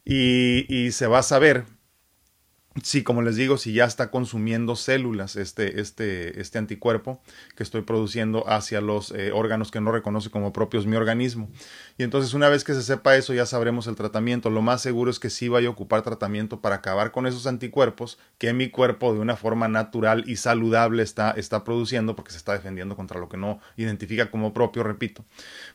y, 0.06 0.66
y 0.74 0.92
se 0.92 1.08
va 1.08 1.20
a 1.20 1.24
saber 1.24 1.66
si, 2.84 3.04
como 3.04 3.22
les 3.22 3.36
digo, 3.36 3.58
si 3.58 3.74
ya 3.74 3.84
está 3.84 4.12
consumiendo 4.12 4.78
células 4.78 5.36
este, 5.36 5.82
este, 5.82 6.40
este 6.40 6.58
anticuerpo 6.58 7.22
que 7.58 7.64
estoy 7.64 7.82
produciendo 7.82 8.48
hacia 8.48 8.80
los 8.80 9.12
eh, 9.12 9.34
órganos 9.34 9.72
que 9.72 9.82
no 9.82 9.92
reconoce 9.92 10.30
como 10.30 10.54
propios 10.54 10.88
mi 10.88 10.96
organismo. 10.96 11.50
Y 11.98 12.04
entonces 12.04 12.34
una 12.34 12.48
vez 12.48 12.64
que 12.64 12.74
se 12.74 12.82
sepa 12.82 13.18
eso 13.18 13.34
ya 13.34 13.46
sabremos 13.46 13.88
el 13.88 13.96
tratamiento. 13.96 14.50
Lo 14.50 14.62
más 14.62 14.82
seguro 14.82 15.12
es 15.12 15.20
que 15.20 15.30
sí 15.30 15.50
vaya 15.50 15.68
a 15.68 15.72
ocupar 15.72 16.02
tratamiento 16.02 16.62
para 16.62 16.76
acabar 16.76 17.12
con 17.12 17.28
esos 17.28 17.46
anticuerpos 17.46 18.18
que 18.38 18.54
mi 18.54 18.70
cuerpo 18.70 19.14
de 19.14 19.20
una 19.20 19.36
forma 19.36 19.68
natural 19.68 20.24
y 20.26 20.38
saludable 20.38 21.04
está, 21.04 21.32
está 21.32 21.66
produciendo 21.66 22.16
porque 22.16 22.32
se 22.32 22.38
está 22.38 22.54
defendiendo 22.54 22.96
contra 22.96 23.20
lo 23.20 23.28
que 23.28 23.36
no 23.36 23.60
identifica 23.76 24.32
como 24.32 24.54
propio, 24.54 24.84
repito. 24.84 25.26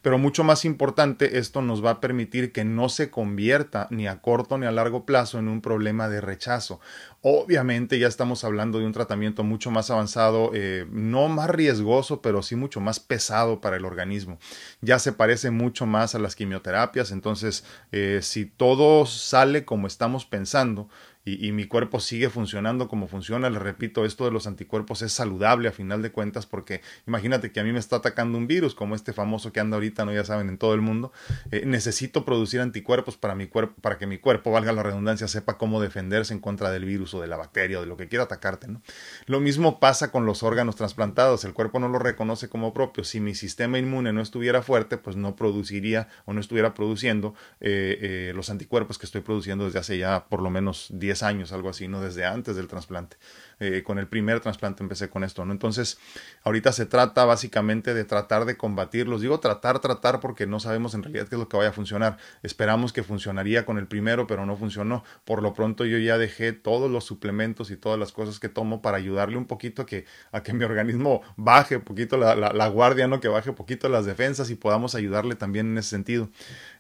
Pero 0.01 0.17
mucho 0.17 0.45
más 0.45 0.65
importante, 0.65 1.39
esto 1.39 1.61
nos 1.61 1.85
va 1.85 1.91
a 1.91 2.01
permitir 2.01 2.53
que 2.53 2.65
no 2.65 2.89
se 2.89 3.11
convierta 3.11 3.87
ni 3.91 4.09
a 4.09 4.23
corto 4.23 4.57
ni 4.57 4.65
a 4.65 4.73
largo 4.73 5.05
plazo 5.05 5.39
en 5.39 5.49
un 5.49 5.61
problema 5.61 6.09
de 6.09 6.23
rechazo 6.23 6.81
Obviamente 7.23 7.99
ya 7.99 8.07
estamos 8.07 8.45
hablando 8.45 8.79
de 8.79 8.87
un 8.87 8.93
tratamiento 8.93 9.43
mucho 9.43 9.71
más 9.71 9.91
avanzado, 9.91 10.53
eh, 10.55 10.87
no 10.91 11.29
más 11.29 11.51
riesgoso, 11.51 12.23
pero 12.23 12.43
sí 12.43 12.55
mucho 12.55 12.81
más 12.81 13.01
pesado 13.01 13.61
para 13.61 13.77
el 13.77 13.85
organismo. 13.85 14.39
Ya 14.81 14.99
se 14.99 15.13
parece 15.13 15.51
mucho 15.51 15.87
más 15.87 16.15
a 16.15 16.19
las 16.19 16.37
quimioterapias, 16.37 17.11
entonces 17.11 17.65
eh, 17.91 18.21
si 18.23 18.47
todo 18.47 19.07
sale 19.07 19.65
como 19.65 19.87
estamos 19.87 20.25
pensando, 20.25 20.89
y, 21.27 21.51
mi 21.51 21.67
cuerpo 21.67 21.99
sigue 21.99 22.31
funcionando 22.31 22.87
como 22.87 23.09
funciona. 23.09 23.51
Le 23.51 23.59
repito, 23.59 24.05
esto 24.05 24.25
de 24.25 24.31
los 24.31 24.47
anticuerpos 24.47 25.03
es 25.03 25.13
saludable 25.13 25.69
a 25.69 25.73
final 25.73 26.01
de 26.01 26.13
cuentas 26.13 26.47
porque 26.47 26.83
imagínate 27.07 27.51
que 27.51 27.59
a 27.59 27.65
mí 27.65 27.73
me 27.73 27.81
está 27.81 27.97
atacando 27.97 28.39
un 28.39 28.47
virus 28.47 28.77
como 28.77 28.95
este 28.95 29.13
famoso 29.13 29.53
que 29.53 29.59
anda 29.59 29.77
ahorita, 29.77 30.05
no 30.05 30.13
ya 30.13 30.25
saben, 30.25 30.49
en 30.49 30.57
todo 30.57 30.73
el 30.75 30.83
mundo. 30.83 31.13
Eh, 31.51 31.65
necesito 31.67 32.25
producir 32.25 32.61
anticuerpos 32.61 33.17
para 33.17 33.35
mi 33.35 33.49
cuerpo, 33.49 33.75
para 33.83 33.99
que 33.99 34.07
mi 34.07 34.19
cuerpo, 34.19 34.53
valga 34.53 34.73
la 34.73 34.85
redundancia, 34.85 35.27
sepa 35.27 35.59
cómo 35.59 35.81
defenderse 35.81 36.33
en 36.33 36.39
contra 36.39 36.71
del 36.71 36.85
virus 36.85 37.13
o 37.15 37.21
de 37.21 37.27
la 37.27 37.37
bacteria 37.37 37.79
o 37.79 37.81
de 37.81 37.89
lo 37.89 37.97
que 37.97 38.07
quiera 38.07 38.25
atacarte. 38.25 38.69
¿no? 38.69 38.81
Lo 39.27 39.41
mismo 39.41 39.81
pasa 39.81 40.13
con 40.13 40.27
los 40.27 40.45
órganos 40.45 40.77
trasplantados. 40.77 41.45
El 41.45 41.55
cuerpo 41.55 41.81
no 41.81 41.89
lo 41.89 41.99
reconoce 41.99 42.49
como 42.49 42.73
propio. 42.73 43.03
Si 43.03 43.19
mi 43.19 43.35
sistema 43.35 43.81
inmune 43.81 44.13
no 44.13 44.21
estuviera 44.21 44.63
fuerte, 44.63 44.97
pues 44.97 45.17
no 45.17 45.35
produciría 45.35 46.07
o 46.25 46.33
no 46.33 46.41
estuviera 46.41 46.73
produciendo 46.73 47.35
eh, 47.61 47.99
eh, 48.01 48.33
los 48.33 48.49
anticuerpos 48.49 48.97
que 48.99 49.07
estoy 49.07 49.23
produciendo 49.23 49.65
desde 49.65 49.81
hace 49.81 49.99
ya 49.99 50.27
por 50.29 50.41
lo 50.41 50.51
menos 50.51 50.87
10 50.93 51.16
años, 51.23 51.53
algo 51.53 51.69
así, 51.69 51.89
¿no? 51.89 52.01
Desde 52.01 52.25
antes 52.25 52.57
del 52.57 52.69
trasplante. 52.69 53.17
Eh, 53.59 53.83
con 53.83 53.99
el 53.99 54.07
primer 54.07 54.41
trasplante 54.41 54.83
empecé 54.83 55.09
con 55.09 55.25
esto, 55.25 55.47
¿no? 55.47 55.53
Entonces, 55.53 55.99
ahorita 56.43 56.73
se 56.73 56.85
trata 56.85 57.25
básicamente 57.25 57.95
de 57.95 58.05
tratar 58.05 58.45
de 58.45 58.59
combatirlos. 58.59 59.23
Digo 59.23 59.41
tratar, 59.41 59.79
tratar, 59.79 60.21
porque 60.21 60.47
no 60.47 60.61
sabemos 60.61 60.93
en 60.93 61.03
realidad 61.03 61.27
qué 61.27 61.37
es 61.37 61.39
lo 61.39 61.49
que 61.49 61.57
vaya 61.57 61.71
a 61.71 61.73
funcionar. 61.73 62.19
Esperamos 62.43 62.93
que 62.93 63.03
funcionaría 63.03 63.65
con 63.65 63.79
el 63.79 63.87
primero, 63.87 64.27
pero 64.27 64.45
no 64.45 64.57
funcionó. 64.57 65.05
Por 65.25 65.43
lo 65.43 65.55
pronto 65.55 65.87
yo 65.87 65.97
ya 65.97 66.19
dejé 66.19 66.53
todos 66.53 66.91
los 66.91 67.05
suplementos 67.05 67.71
y 67.71 67.79
todas 67.79 67.99
las 67.99 68.13
cosas 68.13 68.39
que 68.41 68.51
tomo 68.51 68.83
para 68.83 68.99
ayudarle 68.99 69.39
un 69.39 69.47
poquito 69.47 69.83
a 69.83 69.87
que, 69.87 70.05
a 70.33 70.43
que 70.43 70.53
mi 70.53 70.65
organismo 70.65 71.23
baje 71.37 71.77
un 71.77 71.83
poquito 71.83 72.19
la, 72.19 72.35
la, 72.35 72.69
guardia, 72.69 73.09
¿no? 73.09 73.21
Que 73.21 73.29
baje 73.29 73.49
un 73.49 73.57
poquito 73.57 73.89
las 73.89 74.05
defensas 74.05 74.51
y 74.51 74.55
podamos 74.55 74.95
ayudarle 74.95 75.35
también 75.35 75.69
en 75.69 75.79
ese 75.79 75.89
sentido. 75.89 76.29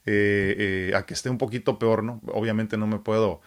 Eh, 0.05 0.91
eh, 0.93 0.95
a 0.95 1.05
que 1.07 1.15
esté 1.15 1.31
un 1.31 1.39
poquito 1.39 1.79
peor, 1.79 2.03
¿no? 2.03 2.21
Obviamente 2.27 2.77
no 2.77 2.87
me 2.87 2.99
puedo 2.99 3.41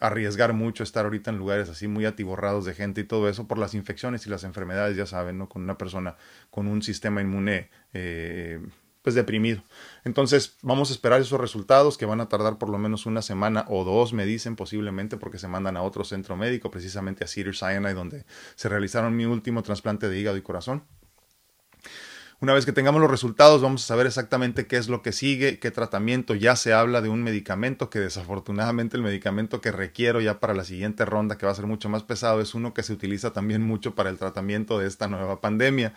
arriesgar 0.00 0.52
mucho 0.52 0.82
estar 0.82 1.06
ahorita 1.06 1.30
en 1.30 1.38
lugares 1.38 1.70
así 1.70 1.88
atiborrados 2.06 2.64
de 2.64 2.74
gente 2.74 3.00
y 3.00 3.04
todo 3.04 3.28
eso 3.28 3.46
por 3.46 3.58
las 3.58 3.74
infecciones 3.74 4.26
y 4.26 4.30
las 4.30 4.44
enfermedades, 4.44 4.96
ya 4.96 5.06
saben, 5.06 5.38
¿no? 5.38 5.48
Con 5.48 5.62
una 5.62 5.78
persona 5.78 6.16
con 6.50 6.66
un 6.66 6.82
sistema 6.82 7.20
inmune 7.20 7.70
eh, 7.92 8.60
pues 9.06 9.14
deprimido. 9.14 9.62
Entonces 10.04 10.56
vamos 10.62 10.90
a 10.90 10.92
esperar 10.92 11.20
esos 11.20 11.40
resultados 11.40 11.96
que 11.96 12.06
van 12.06 12.20
a 12.20 12.28
tardar 12.28 12.58
por 12.58 12.68
lo 12.68 12.76
menos 12.76 13.06
una 13.06 13.22
semana 13.22 13.64
o 13.68 13.84
dos, 13.84 14.12
me 14.12 14.26
dicen 14.26 14.56
posiblemente, 14.56 15.16
porque 15.16 15.38
se 15.38 15.46
mandan 15.46 15.76
a 15.76 15.82
otro 15.82 16.02
centro 16.02 16.36
médico, 16.36 16.72
precisamente 16.72 17.22
a 17.22 17.28
Cedar 17.28 17.54
Sinai, 17.54 17.94
donde 17.94 18.24
se 18.56 18.68
realizaron 18.68 19.14
mi 19.14 19.24
último 19.24 19.62
trasplante 19.62 20.08
de 20.08 20.18
hígado 20.18 20.36
y 20.36 20.42
corazón. 20.42 20.82
Una 22.38 22.52
vez 22.52 22.66
que 22.66 22.72
tengamos 22.72 23.00
los 23.00 23.10
resultados, 23.10 23.62
vamos 23.62 23.82
a 23.82 23.86
saber 23.86 24.06
exactamente 24.06 24.66
qué 24.66 24.76
es 24.76 24.88
lo 24.88 25.00
que 25.00 25.12
sigue, 25.12 25.58
qué 25.58 25.70
tratamiento. 25.70 26.34
Ya 26.34 26.54
se 26.54 26.74
habla 26.74 27.00
de 27.00 27.08
un 27.08 27.22
medicamento 27.22 27.88
que 27.88 27.98
desafortunadamente 27.98 28.98
el 28.98 29.02
medicamento 29.02 29.62
que 29.62 29.72
requiero 29.72 30.20
ya 30.20 30.38
para 30.38 30.52
la 30.52 30.62
siguiente 30.62 31.06
ronda, 31.06 31.38
que 31.38 31.46
va 31.46 31.52
a 31.52 31.54
ser 31.54 31.64
mucho 31.66 31.88
más 31.88 32.02
pesado, 32.02 32.42
es 32.42 32.54
uno 32.54 32.74
que 32.74 32.82
se 32.82 32.92
utiliza 32.92 33.32
también 33.32 33.62
mucho 33.62 33.94
para 33.94 34.10
el 34.10 34.18
tratamiento 34.18 34.78
de 34.78 34.86
esta 34.86 35.08
nueva 35.08 35.40
pandemia. 35.40 35.94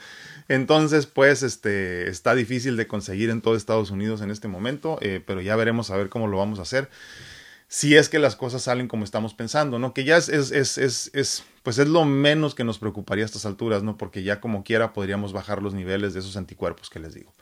Entonces, 0.48 1.08
pues, 1.08 1.44
este, 1.44 2.10
está 2.10 2.36
difícil 2.36 2.78
de 2.78 2.88
conseguir 2.88 3.32
en 3.32 3.42
todo 3.42 3.58
Estados 3.58 3.92
Unidos 3.92 4.22
en 4.22 4.32
este 4.32 4.48
momento, 4.48 4.98
eh, 5.02 5.22
pero 5.26 5.42
ya 5.42 5.58
veremos 5.58 5.92
a 5.92 5.98
ver 5.98 6.08
cómo 6.08 6.28
lo 6.28 6.38
vamos 6.38 6.60
a 6.60 6.62
hacer 6.62 6.90
si 7.70 7.96
es 7.96 8.10
que 8.10 8.18
las 8.18 8.36
cosas 8.36 8.64
salen 8.64 8.88
como 8.88 9.04
estamos 9.04 9.36
pensando, 9.36 9.78
¿no? 9.78 9.94
Que 9.94 10.04
ya 10.04 10.18
es, 10.18 10.28
es, 10.28 10.52
es, 10.52 11.12
es, 11.14 11.44
pues 11.64 11.78
es 11.78 11.88
lo 11.88 12.06
menos 12.06 12.56
que 12.56 12.64
nos 12.64 12.80
preocuparía 12.80 13.24
a 13.24 13.26
estas 13.26 13.46
alturas, 13.46 13.84
¿no? 13.84 13.98
Porque 13.98 14.24
ya 14.24 14.40
como 14.40 14.64
quiera 14.64 14.94
podríamos 14.94 15.34
bajar 15.34 15.62
los 15.62 15.74
niveles 15.74 16.14
de 16.14 16.20
esos 16.22 16.38
anticuerpos 16.38 16.90
que 16.90 17.00
les 17.00 17.14
digo. 17.14 17.34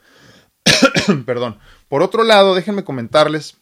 Perdón. 1.26 1.58
Por 1.88 2.02
otro 2.02 2.24
lado, 2.24 2.54
déjenme 2.54 2.84
comentarles, 2.84 3.56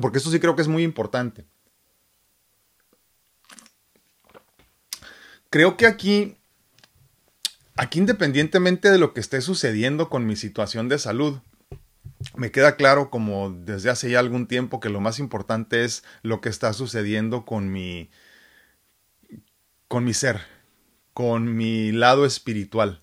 porque 0.00 0.18
esto 0.18 0.30
sí 0.30 0.40
creo 0.40 0.56
que 0.56 0.62
es 0.62 0.68
muy 0.68 0.82
importante. 0.82 1.46
Creo 5.50 5.76
que 5.76 5.86
aquí, 5.86 6.36
aquí 7.76 7.98
independientemente 7.98 8.90
de 8.90 8.98
lo 8.98 9.12
que 9.12 9.20
esté 9.20 9.40
sucediendo 9.40 10.08
con 10.08 10.24
mi 10.24 10.36
situación 10.36 10.88
de 10.88 10.98
salud, 10.98 11.40
me 12.36 12.52
queda 12.52 12.76
claro 12.76 13.10
como 13.10 13.50
desde 13.50 13.90
hace 13.90 14.10
ya 14.10 14.20
algún 14.20 14.46
tiempo 14.46 14.78
que 14.78 14.90
lo 14.90 15.00
más 15.00 15.18
importante 15.18 15.84
es 15.84 16.04
lo 16.22 16.40
que 16.40 16.48
está 16.48 16.72
sucediendo 16.72 17.44
con 17.44 17.72
mi 17.72 18.10
con 19.90 20.04
mi 20.04 20.14
ser, 20.14 20.42
con 21.14 21.56
mi 21.56 21.90
lado 21.90 22.24
espiritual 22.24 23.00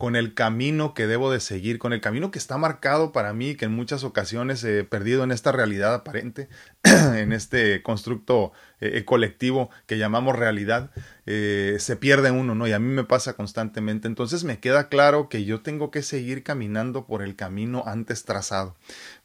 con 0.00 0.16
el 0.16 0.32
camino 0.32 0.94
que 0.94 1.06
debo 1.06 1.30
de 1.30 1.40
seguir, 1.40 1.78
con 1.78 1.92
el 1.92 2.00
camino 2.00 2.30
que 2.30 2.38
está 2.38 2.56
marcado 2.56 3.12
para 3.12 3.34
mí, 3.34 3.54
que 3.54 3.66
en 3.66 3.72
muchas 3.72 4.02
ocasiones 4.02 4.64
he 4.64 4.82
perdido 4.82 5.24
en 5.24 5.30
esta 5.30 5.52
realidad 5.52 5.92
aparente, 5.92 6.48
en 6.84 7.32
este 7.32 7.82
constructo 7.82 8.52
eh, 8.80 9.04
colectivo 9.04 9.68
que 9.86 9.98
llamamos 9.98 10.38
realidad, 10.38 10.90
eh, 11.26 11.76
se 11.80 11.96
pierde 11.96 12.30
uno, 12.30 12.54
¿no? 12.54 12.66
Y 12.66 12.72
a 12.72 12.78
mí 12.78 12.88
me 12.88 13.04
pasa 13.04 13.34
constantemente. 13.34 14.08
Entonces 14.08 14.42
me 14.42 14.58
queda 14.58 14.88
claro 14.88 15.28
que 15.28 15.44
yo 15.44 15.60
tengo 15.60 15.90
que 15.90 16.00
seguir 16.00 16.44
caminando 16.44 17.06
por 17.06 17.20
el 17.20 17.36
camino 17.36 17.82
antes 17.84 18.24
trazado. 18.24 18.76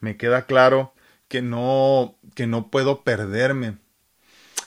Me 0.01 0.17
queda 0.17 0.45
claro 0.45 0.93
que 1.29 1.41
no, 1.41 2.17
que 2.35 2.47
no 2.47 2.69
puedo 2.69 3.05
perderme 3.05 3.77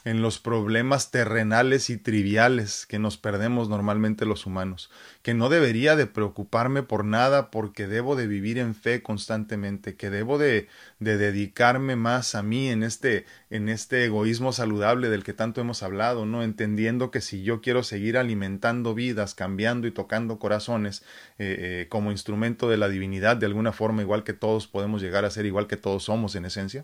en 0.08 0.22
los 0.22 0.38
problemas 0.38 1.10
terrenales 1.10 1.90
y 1.90 1.98
triviales 1.98 2.86
que 2.86 2.98
nos 2.98 3.18
perdemos 3.18 3.68
normalmente 3.68 4.24
los 4.24 4.46
humanos, 4.46 4.90
que 5.20 5.34
no 5.34 5.50
debería 5.50 5.96
de 5.96 6.06
preocuparme 6.06 6.82
por 6.82 7.04
nada 7.04 7.50
porque 7.50 7.86
debo 7.86 8.16
de 8.16 8.26
vivir 8.26 8.56
en 8.56 8.74
fe 8.74 9.02
constantemente, 9.02 9.96
que 9.96 10.08
debo 10.08 10.38
de, 10.38 10.66
de 10.98 11.18
dedicarme 11.18 11.94
más 11.94 12.34
a 12.34 12.42
mí 12.42 12.70
en 12.70 12.84
este, 12.84 13.26
en 13.50 13.68
este 13.68 14.06
egoísmo 14.06 14.54
saludable 14.54 15.10
del 15.10 15.24
que 15.24 15.34
tanto 15.34 15.60
hemos 15.60 15.82
hablado, 15.82 16.24
¿no? 16.24 16.42
Entendiendo 16.42 17.10
que 17.10 17.20
si 17.20 17.42
yo 17.42 17.60
quiero 17.60 17.82
seguir 17.82 18.16
alimentando 18.16 18.94
vidas, 18.94 19.34
cambiando 19.34 19.86
y 19.86 19.90
tocando 19.90 20.38
corazones 20.38 21.02
eh, 21.38 21.56
eh, 21.58 21.86
como 21.90 22.12
instrumento 22.12 22.70
de 22.70 22.78
la 22.78 22.88
divinidad 22.88 23.36
de 23.36 23.44
alguna 23.44 23.72
forma, 23.72 24.00
igual 24.00 24.24
que 24.24 24.32
todos 24.32 24.68
podemos 24.68 25.02
llegar 25.02 25.26
a 25.26 25.30
ser, 25.30 25.44
igual 25.44 25.66
que 25.66 25.76
todos 25.76 26.04
somos 26.04 26.34
en 26.34 26.46
esencia, 26.46 26.82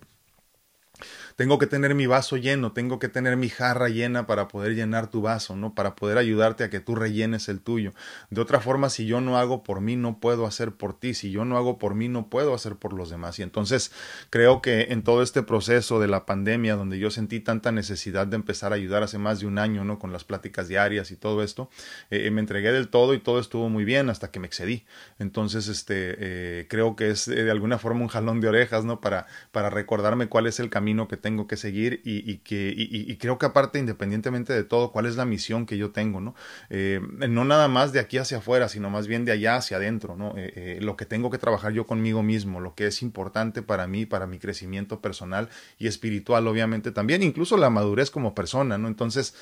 tengo 1.36 1.58
que 1.58 1.66
tener 1.66 1.94
mi 1.94 2.06
vaso 2.06 2.36
lleno, 2.36 2.72
tengo 2.72 2.98
que 2.98 3.08
tener 3.08 3.36
mi 3.36 3.48
jarra 3.48 3.88
llena 3.88 4.26
para 4.26 4.48
poder 4.48 4.74
llenar 4.74 5.10
tu 5.10 5.20
vaso, 5.20 5.56
¿no? 5.56 5.74
Para 5.74 5.96
poder 5.96 6.18
ayudarte 6.18 6.64
a 6.64 6.70
que 6.70 6.80
tú 6.80 6.94
rellenes 6.94 7.48
el 7.48 7.60
tuyo. 7.60 7.92
De 8.30 8.40
otra 8.40 8.60
forma, 8.60 8.88
si 8.88 9.06
yo 9.06 9.20
no 9.20 9.36
hago 9.36 9.62
por 9.62 9.80
mí, 9.80 9.96
no 9.96 10.20
puedo 10.20 10.46
hacer 10.46 10.72
por 10.72 10.98
ti. 10.98 11.14
Si 11.14 11.30
yo 11.30 11.44
no 11.44 11.56
hago 11.56 11.78
por 11.78 11.94
mí, 11.94 12.08
no 12.08 12.28
puedo 12.28 12.54
hacer 12.54 12.76
por 12.76 12.92
los 12.92 13.10
demás. 13.10 13.38
Y 13.38 13.42
entonces 13.42 13.90
creo 14.30 14.62
que 14.62 14.88
en 14.90 15.02
todo 15.02 15.22
este 15.22 15.42
proceso 15.42 15.98
de 15.98 16.08
la 16.08 16.24
pandemia, 16.24 16.76
donde 16.76 16.98
yo 16.98 17.10
sentí 17.10 17.40
tanta 17.40 17.72
necesidad 17.72 18.26
de 18.26 18.36
empezar 18.36 18.72
a 18.72 18.76
ayudar 18.76 19.02
hace 19.02 19.18
más 19.18 19.40
de 19.40 19.46
un 19.46 19.58
año, 19.58 19.84
¿no? 19.84 19.98
Con 19.98 20.12
las 20.12 20.24
pláticas 20.24 20.68
diarias 20.68 21.10
y 21.10 21.16
todo 21.16 21.42
esto, 21.42 21.68
eh, 22.10 22.30
me 22.30 22.40
entregué 22.40 22.70
del 22.70 22.88
todo 22.88 23.14
y 23.14 23.18
todo 23.18 23.40
estuvo 23.40 23.68
muy 23.68 23.84
bien 23.84 24.08
hasta 24.08 24.30
que 24.30 24.38
me 24.38 24.46
excedí. 24.46 24.84
Entonces, 25.18 25.66
este, 25.66 26.16
eh, 26.18 26.66
creo 26.68 26.94
que 26.94 27.10
es 27.10 27.26
eh, 27.26 27.42
de 27.42 27.50
alguna 27.50 27.78
forma 27.78 28.02
un 28.02 28.08
jalón 28.08 28.40
de 28.40 28.48
orejas, 28.48 28.84
¿no? 28.84 29.00
Para, 29.00 29.26
para 29.50 29.70
recordarme 29.70 30.28
cuál 30.28 30.46
es 30.46 30.60
el 30.60 30.70
camino 30.70 31.08
que 31.08 31.23
tengo 31.24 31.46
que 31.46 31.56
seguir 31.56 32.02
y, 32.04 32.36
que 32.44 32.74
y, 32.76 33.16
creo 33.16 33.38
que 33.38 33.46
aparte 33.46 33.78
independientemente 33.78 34.52
de 34.52 34.62
todo 34.62 34.92
cuál 34.92 35.06
es 35.06 35.16
la 35.16 35.24
misión 35.24 35.64
que 35.64 35.78
yo 35.78 35.90
tengo 35.90 36.20
no 36.20 36.34
eh, 36.68 37.00
no 37.30 37.46
nada 37.46 37.66
más 37.66 37.94
de 37.94 38.00
aquí 38.00 38.18
hacia 38.18 38.38
afuera 38.38 38.68
sino 38.68 38.90
más 38.90 39.06
bien 39.06 39.24
de 39.24 39.32
allá 39.32 39.56
hacia 39.56 39.78
adentro 39.78 40.16
no 40.16 40.34
eh, 40.36 40.52
eh, 40.54 40.78
lo 40.82 40.98
que 40.98 41.06
tengo 41.06 41.30
que 41.30 41.38
trabajar 41.38 41.72
yo 41.72 41.86
conmigo 41.86 42.22
mismo 42.22 42.60
lo 42.60 42.74
que 42.74 42.88
es 42.88 43.00
importante 43.00 43.62
para 43.62 43.86
mí 43.86 44.04
para 44.04 44.26
mi 44.26 44.38
crecimiento 44.38 45.00
personal 45.00 45.48
y 45.78 45.86
espiritual 45.86 46.46
obviamente 46.46 46.92
también 46.92 47.22
incluso 47.22 47.56
la 47.56 47.70
madurez 47.70 48.10
como 48.10 48.34
persona 48.34 48.76
no 48.76 48.86
entonces 48.86 49.34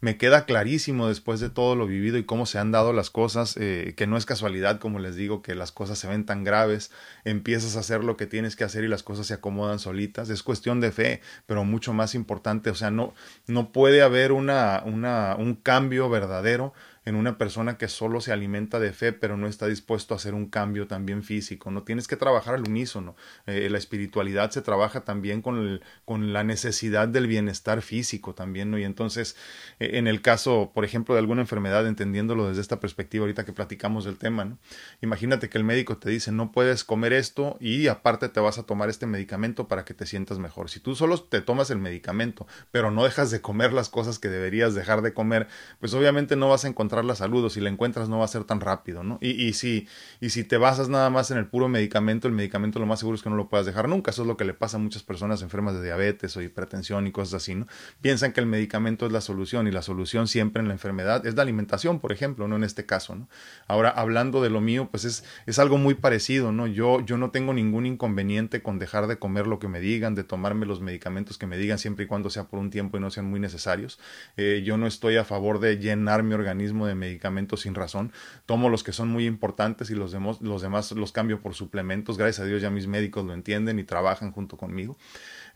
me 0.00 0.16
queda 0.16 0.46
clarísimo 0.46 1.08
después 1.08 1.38
de 1.38 1.50
todo 1.50 1.76
lo 1.76 1.86
vivido 1.86 2.16
y 2.16 2.24
cómo 2.24 2.46
se 2.46 2.58
han 2.58 2.72
dado 2.72 2.94
las 2.94 3.10
cosas 3.10 3.56
que 3.56 4.06
no 4.08 4.16
es 4.16 4.24
casualidad 4.24 4.80
como 4.80 5.00
les 5.00 5.16
digo 5.16 5.42
que 5.42 5.54
las 5.54 5.70
cosas 5.70 5.98
se 5.98 6.08
ven 6.08 6.24
tan 6.24 6.44
graves 6.44 6.90
empiezas 7.26 7.76
a 7.76 7.80
hacer 7.80 8.04
lo 8.04 8.16
que 8.16 8.26
tienes 8.26 8.56
que 8.56 8.64
hacer 8.64 8.84
y 8.84 8.88
las 8.88 9.02
cosas 9.02 9.26
se 9.26 9.34
acomodan 9.34 9.78
solitas 9.78 10.30
es 10.30 10.42
cuestión 10.42 10.80
de 10.80 10.92
fe 10.92 11.20
pero 11.46 11.64
mucho 11.64 11.92
más 11.92 12.14
importante, 12.14 12.70
o 12.70 12.74
sea, 12.74 12.90
no, 12.90 13.14
no 13.46 13.72
puede 13.72 14.02
haber 14.02 14.32
una, 14.32 14.82
una, 14.84 15.36
un 15.36 15.54
cambio 15.54 16.08
verdadero 16.08 16.72
en 17.06 17.14
una 17.14 17.38
persona 17.38 17.78
que 17.78 17.86
solo 17.86 18.20
se 18.20 18.32
alimenta 18.32 18.80
de 18.80 18.92
fe, 18.92 19.12
pero 19.12 19.36
no 19.36 19.46
está 19.46 19.68
dispuesto 19.68 20.12
a 20.12 20.16
hacer 20.16 20.34
un 20.34 20.46
cambio 20.50 20.88
también 20.88 21.22
físico, 21.22 21.70
¿no? 21.70 21.84
Tienes 21.84 22.08
que 22.08 22.16
trabajar 22.16 22.56
al 22.56 22.68
unísono. 22.68 23.14
Eh, 23.46 23.70
la 23.70 23.78
espiritualidad 23.78 24.50
se 24.50 24.60
trabaja 24.60 25.02
también 25.02 25.40
con, 25.40 25.80
con 26.04 26.32
la 26.32 26.42
necesidad 26.42 27.06
del 27.06 27.28
bienestar 27.28 27.80
físico 27.80 28.34
también, 28.34 28.72
¿no? 28.72 28.78
Y 28.78 28.82
entonces, 28.82 29.36
eh, 29.78 29.90
en 29.94 30.08
el 30.08 30.20
caso, 30.20 30.72
por 30.74 30.84
ejemplo, 30.84 31.14
de 31.14 31.20
alguna 31.20 31.42
enfermedad, 31.42 31.86
entendiéndolo 31.86 32.48
desde 32.48 32.60
esta 32.60 32.80
perspectiva 32.80 33.22
ahorita 33.22 33.44
que 33.44 33.52
platicamos 33.52 34.04
del 34.04 34.18
tema, 34.18 34.44
¿no? 34.44 34.58
Imagínate 35.00 35.48
que 35.48 35.58
el 35.58 35.64
médico 35.64 35.98
te 35.98 36.10
dice, 36.10 36.32
no 36.32 36.50
puedes 36.50 36.82
comer 36.82 37.12
esto 37.12 37.56
y 37.60 37.86
aparte 37.86 38.28
te 38.28 38.40
vas 38.40 38.58
a 38.58 38.64
tomar 38.64 38.88
este 38.88 39.06
medicamento 39.06 39.68
para 39.68 39.84
que 39.84 39.94
te 39.94 40.06
sientas 40.06 40.40
mejor. 40.40 40.70
Si 40.70 40.80
tú 40.80 40.96
solo 40.96 41.22
te 41.22 41.40
tomas 41.40 41.70
el 41.70 41.78
medicamento, 41.78 42.48
pero 42.72 42.90
no 42.90 43.04
dejas 43.04 43.30
de 43.30 43.40
comer 43.40 43.72
las 43.72 43.90
cosas 43.90 44.18
que 44.18 44.28
deberías 44.28 44.74
dejar 44.74 45.02
de 45.02 45.14
comer, 45.14 45.46
pues 45.78 45.94
obviamente 45.94 46.34
no 46.34 46.48
vas 46.48 46.64
a 46.64 46.68
encontrar 46.68 46.95
la 47.04 47.14
salud 47.14 47.44
o 47.44 47.50
si 47.50 47.60
la 47.60 47.68
encuentras 47.68 48.08
no 48.08 48.18
va 48.18 48.24
a 48.24 48.28
ser 48.28 48.44
tan 48.44 48.60
rápido, 48.60 49.02
¿no? 49.02 49.18
Y, 49.20 49.30
y, 49.30 49.52
si, 49.52 49.86
y 50.20 50.30
si 50.30 50.44
te 50.44 50.56
basas 50.56 50.88
nada 50.88 51.10
más 51.10 51.30
en 51.30 51.38
el 51.38 51.46
puro 51.46 51.68
medicamento, 51.68 52.28
el 52.28 52.34
medicamento 52.34 52.78
lo 52.78 52.86
más 52.86 53.00
seguro 53.00 53.16
es 53.16 53.22
que 53.22 53.30
no 53.30 53.36
lo 53.36 53.48
puedas 53.48 53.66
dejar 53.66 53.88
nunca. 53.88 54.10
Eso 54.10 54.22
es 54.22 54.28
lo 54.28 54.36
que 54.36 54.44
le 54.44 54.54
pasa 54.54 54.76
a 54.76 54.80
muchas 54.80 55.02
personas 55.02 55.42
enfermas 55.42 55.74
de 55.74 55.84
diabetes 55.84 56.36
o 56.36 56.42
hipertensión 56.42 57.06
y 57.06 57.12
cosas 57.12 57.42
así, 57.42 57.54
¿no? 57.54 57.66
Piensan 58.00 58.32
que 58.32 58.40
el 58.40 58.46
medicamento 58.46 59.06
es 59.06 59.12
la 59.12 59.20
solución 59.20 59.66
y 59.66 59.70
la 59.70 59.82
solución 59.82 60.28
siempre 60.28 60.60
en 60.60 60.68
la 60.68 60.74
enfermedad 60.74 61.26
es 61.26 61.34
la 61.34 61.42
alimentación, 61.42 62.00
por 62.00 62.12
ejemplo, 62.12 62.48
¿no? 62.48 62.56
En 62.56 62.64
este 62.64 62.86
caso, 62.86 63.14
¿no? 63.14 63.28
Ahora, 63.66 63.90
hablando 63.90 64.42
de 64.42 64.50
lo 64.50 64.60
mío, 64.60 64.88
pues 64.90 65.04
es, 65.04 65.24
es 65.46 65.58
algo 65.58 65.78
muy 65.78 65.94
parecido, 65.94 66.52
¿no? 66.52 66.66
Yo, 66.66 67.00
yo 67.04 67.16
no 67.16 67.30
tengo 67.30 67.52
ningún 67.52 67.86
inconveniente 67.86 68.62
con 68.62 68.78
dejar 68.78 69.06
de 69.06 69.18
comer 69.18 69.46
lo 69.46 69.58
que 69.58 69.68
me 69.68 69.80
digan, 69.80 70.14
de 70.14 70.24
tomarme 70.24 70.66
los 70.66 70.80
medicamentos 70.80 71.38
que 71.38 71.46
me 71.46 71.56
digan 71.56 71.78
siempre 71.78 72.04
y 72.04 72.08
cuando 72.08 72.30
sea 72.30 72.44
por 72.44 72.60
un 72.60 72.70
tiempo 72.70 72.96
y 72.96 73.00
no 73.00 73.10
sean 73.10 73.26
muy 73.26 73.40
necesarios. 73.40 73.98
Eh, 74.36 74.62
yo 74.64 74.76
no 74.76 74.86
estoy 74.86 75.16
a 75.16 75.24
favor 75.24 75.60
de 75.60 75.78
llenar 75.78 76.22
mi 76.22 76.34
organismo 76.34 76.85
de 76.86 76.94
medicamentos 76.94 77.62
sin 77.62 77.74
razón. 77.74 78.12
Tomo 78.46 78.68
los 78.68 78.82
que 78.82 78.92
son 78.92 79.08
muy 79.08 79.26
importantes 79.26 79.90
y 79.90 79.94
los, 79.94 80.14
los 80.40 80.62
demás 80.62 80.92
los 80.92 81.12
cambio 81.12 81.40
por 81.40 81.54
suplementos. 81.54 82.18
Gracias 82.18 82.44
a 82.44 82.48
Dios 82.48 82.62
ya 82.62 82.70
mis 82.70 82.86
médicos 82.86 83.24
lo 83.24 83.34
entienden 83.34 83.78
y 83.78 83.84
trabajan 83.84 84.32
junto 84.32 84.56
conmigo. 84.56 84.96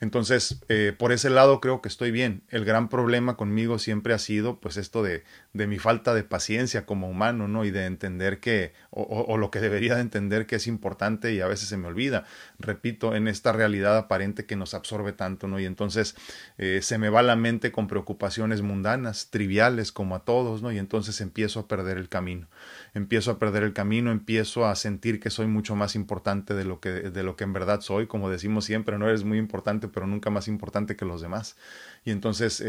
Entonces, 0.00 0.62
eh, 0.68 0.94
por 0.96 1.12
ese 1.12 1.28
lado 1.28 1.60
creo 1.60 1.82
que 1.82 1.88
estoy 1.88 2.10
bien. 2.10 2.42
El 2.48 2.64
gran 2.64 2.88
problema 2.88 3.36
conmigo 3.36 3.78
siempre 3.78 4.14
ha 4.14 4.18
sido 4.18 4.58
pues 4.58 4.78
esto 4.78 5.02
de, 5.02 5.24
de 5.52 5.66
mi 5.66 5.78
falta 5.78 6.14
de 6.14 6.24
paciencia 6.24 6.86
como 6.86 7.08
humano, 7.08 7.48
¿no? 7.48 7.66
Y 7.66 7.70
de 7.70 7.84
entender 7.84 8.40
que, 8.40 8.72
o, 8.90 9.02
o, 9.02 9.36
lo 9.36 9.50
que 9.50 9.60
debería 9.60 9.96
de 9.96 10.00
entender 10.00 10.46
que 10.46 10.56
es 10.56 10.66
importante 10.66 11.34
y 11.34 11.40
a 11.40 11.46
veces 11.46 11.68
se 11.68 11.76
me 11.76 11.86
olvida. 11.86 12.24
Repito, 12.58 13.14
en 13.14 13.28
esta 13.28 13.52
realidad 13.52 13.98
aparente 13.98 14.46
que 14.46 14.56
nos 14.56 14.72
absorbe 14.72 15.12
tanto, 15.12 15.48
¿no? 15.48 15.60
Y 15.60 15.66
entonces 15.66 16.16
eh, 16.56 16.80
se 16.82 16.96
me 16.96 17.10
va 17.10 17.22
la 17.22 17.36
mente 17.36 17.70
con 17.70 17.86
preocupaciones 17.86 18.62
mundanas, 18.62 19.28
triviales 19.30 19.92
como 19.92 20.14
a 20.14 20.24
todos, 20.24 20.62
¿no? 20.62 20.72
Y 20.72 20.78
entonces 20.78 21.19
empiezo 21.20 21.60
a 21.60 21.68
perder 21.68 21.98
el 21.98 22.08
camino. 22.08 22.48
Empiezo 22.94 23.30
a 23.30 23.38
perder 23.38 23.62
el 23.62 23.72
camino, 23.72 24.10
empiezo 24.10 24.66
a 24.66 24.74
sentir 24.74 25.20
que 25.20 25.30
soy 25.30 25.46
mucho 25.46 25.76
más 25.76 25.94
importante 25.94 26.54
de 26.54 26.64
lo 26.64 26.80
que, 26.80 26.90
de 26.90 27.22
lo 27.22 27.36
que 27.36 27.44
en 27.44 27.52
verdad 27.52 27.80
soy. 27.80 28.06
Como 28.06 28.30
decimos 28.30 28.64
siempre, 28.64 28.98
no 28.98 29.08
eres 29.08 29.24
muy 29.24 29.38
importante 29.38 29.88
pero 29.88 30.06
nunca 30.06 30.30
más 30.30 30.48
importante 30.48 30.96
que 30.96 31.04
los 31.04 31.20
demás. 31.20 31.56
Y 32.04 32.12
entonces, 32.12 32.60
eh, 32.60 32.64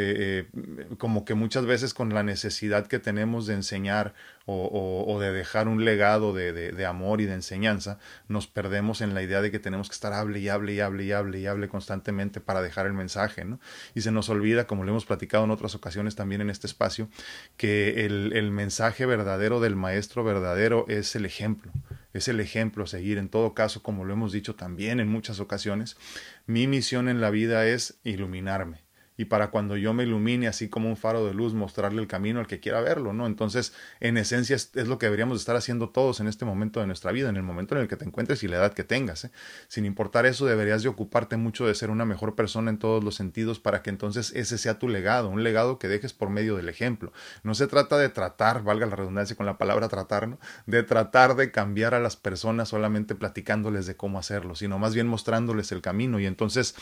eh, 0.53 0.87
como 0.97 1.23
que 1.23 1.35
muchas 1.35 1.65
veces 1.65 1.93
con 1.93 2.13
la 2.13 2.21
necesidad 2.21 2.87
que 2.87 2.99
tenemos 2.99 3.47
de 3.47 3.53
enseñar 3.53 4.13
o, 4.45 5.17
de 5.21 5.31
dejar 5.31 5.69
un 5.69 5.85
legado 5.85 6.33
de, 6.33 6.85
amor 6.85 7.21
y 7.21 7.25
de 7.25 7.35
enseñanza, 7.35 7.99
nos 8.27 8.47
perdemos 8.47 8.99
en 8.99 9.13
la 9.13 9.23
idea 9.23 9.41
de 9.41 9.49
que 9.49 9.59
tenemos 9.59 9.87
que 9.87 9.93
estar 9.93 10.11
hable 10.11 10.39
y 10.39 10.49
hable 10.49 10.73
y 10.73 10.81
hable 10.81 11.05
y 11.05 11.11
hable 11.13 11.39
y 11.39 11.45
hable 11.45 11.69
constantemente 11.69 12.41
para 12.41 12.61
dejar 12.61 12.85
el 12.85 12.93
mensaje, 12.93 13.45
¿no? 13.45 13.61
Y 13.95 14.01
se 14.01 14.11
nos 14.11 14.27
olvida, 14.27 14.67
como 14.67 14.83
lo 14.83 14.89
hemos 14.89 15.05
platicado 15.05 15.45
en 15.45 15.51
otras 15.51 15.75
ocasiones 15.75 16.15
también 16.15 16.41
en 16.41 16.49
este 16.49 16.67
espacio, 16.67 17.07
que 17.55 18.05
el, 18.05 18.40
el 18.41 18.51
mensaje 18.51 19.05
verdadero 19.05 19.61
del 19.61 19.75
maestro 19.75 20.23
verdadero 20.23 20.85
es 20.89 21.15
el 21.15 21.25
ejemplo 21.25 21.71
es 22.13 22.27
el 22.27 22.39
ejemplo 22.39 22.83
a 22.83 22.87
seguir. 22.87 23.17
En 23.17 23.29
todo 23.29 23.53
caso, 23.53 23.81
como 23.81 24.05
lo 24.05 24.13
hemos 24.13 24.31
dicho 24.31 24.55
también 24.55 24.99
en 24.99 25.07
muchas 25.07 25.39
ocasiones, 25.39 25.97
mi 26.45 26.67
misión 26.67 27.07
en 27.07 27.21
la 27.21 27.29
vida 27.29 27.65
es 27.65 27.99
iluminarme 28.03 28.83
y 29.21 29.25
para 29.25 29.51
cuando 29.51 29.77
yo 29.77 29.93
me 29.93 30.01
ilumine 30.01 30.47
así 30.47 30.67
como 30.67 30.89
un 30.89 30.97
faro 30.97 31.23
de 31.27 31.35
luz 31.35 31.53
mostrarle 31.53 32.01
el 32.01 32.07
camino 32.07 32.39
al 32.39 32.47
que 32.47 32.59
quiera 32.59 32.81
verlo, 32.81 33.13
¿no? 33.13 33.27
Entonces, 33.27 33.71
en 33.99 34.17
esencia 34.17 34.55
es, 34.55 34.73
lo 34.73 34.97
que 34.97 35.05
deberíamos 35.05 35.39
estar 35.39 35.55
haciendo 35.55 35.89
todos 35.89 36.19
en 36.21 36.27
este 36.27 36.43
momento 36.43 36.79
de 36.79 36.87
nuestra 36.87 37.11
vida, 37.11 37.29
en 37.29 37.35
el 37.35 37.43
momento 37.43 37.75
en 37.75 37.81
el 37.81 37.87
que 37.87 37.97
te 37.97 38.03
encuentres 38.03 38.41
y 38.41 38.47
la 38.47 38.57
edad 38.57 38.73
que 38.73 38.83
tengas, 38.83 39.25
¿eh? 39.25 39.31
Sin 39.67 39.85
importar 39.85 40.25
eso, 40.25 40.47
deberías 40.47 40.81
de 40.81 40.89
ocuparte 40.89 41.37
mucho 41.37 41.67
de 41.67 41.75
ser 41.75 41.91
una 41.91 42.03
mejor 42.03 42.33
persona 42.33 42.71
en 42.71 42.79
todos 42.79 43.03
los 43.03 43.13
sentidos 43.13 43.59
para 43.59 43.83
que 43.83 43.91
entonces 43.91 44.31
ese 44.35 44.57
sea 44.57 44.79
tu 44.79 44.89
legado, 44.89 45.29
un 45.29 45.43
legado 45.43 45.77
que 45.77 45.87
dejes 45.87 46.13
por 46.13 46.31
medio 46.31 46.55
del 46.55 46.67
ejemplo. 46.67 47.13
No 47.43 47.53
se 47.53 47.67
trata 47.67 47.99
de 47.99 48.09
tratar, 48.09 48.63
valga 48.63 48.87
la 48.87 48.95
redundancia 48.95 49.35
con 49.35 49.45
la 49.45 49.59
palabra 49.59 49.87
tratar, 49.87 50.29
¿no? 50.29 50.39
De 50.65 50.81
tratar 50.81 51.35
de 51.35 51.51
cambiar 51.51 51.93
a 51.93 51.99
las 51.99 52.15
personas 52.15 52.69
solamente 52.69 53.13
platicándoles 53.13 53.85
de 53.85 53.95
cómo 53.95 54.17
hacerlo, 54.17 54.55
sino 54.55 54.79
más 54.79 54.95
bien 54.95 55.05
mostrándoles 55.05 55.71
el 55.71 55.83
camino 55.83 56.19
y 56.19 56.25
entonces 56.25 56.73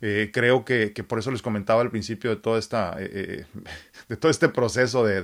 eh, 0.00 0.32
creo 0.34 0.64
que, 0.64 0.92
que 0.92 1.04
por 1.04 1.20
eso 1.20 1.30
les 1.30 1.40
comentaba 1.40 1.83
al 1.84 1.90
principio 1.90 2.30
de 2.30 2.36
toda 2.36 2.58
esta 2.58 2.96
eh, 2.98 3.10
eh, 3.12 3.44
de 4.08 4.16
todo 4.16 4.30
este 4.30 4.48
proceso 4.48 5.04
de, 5.04 5.22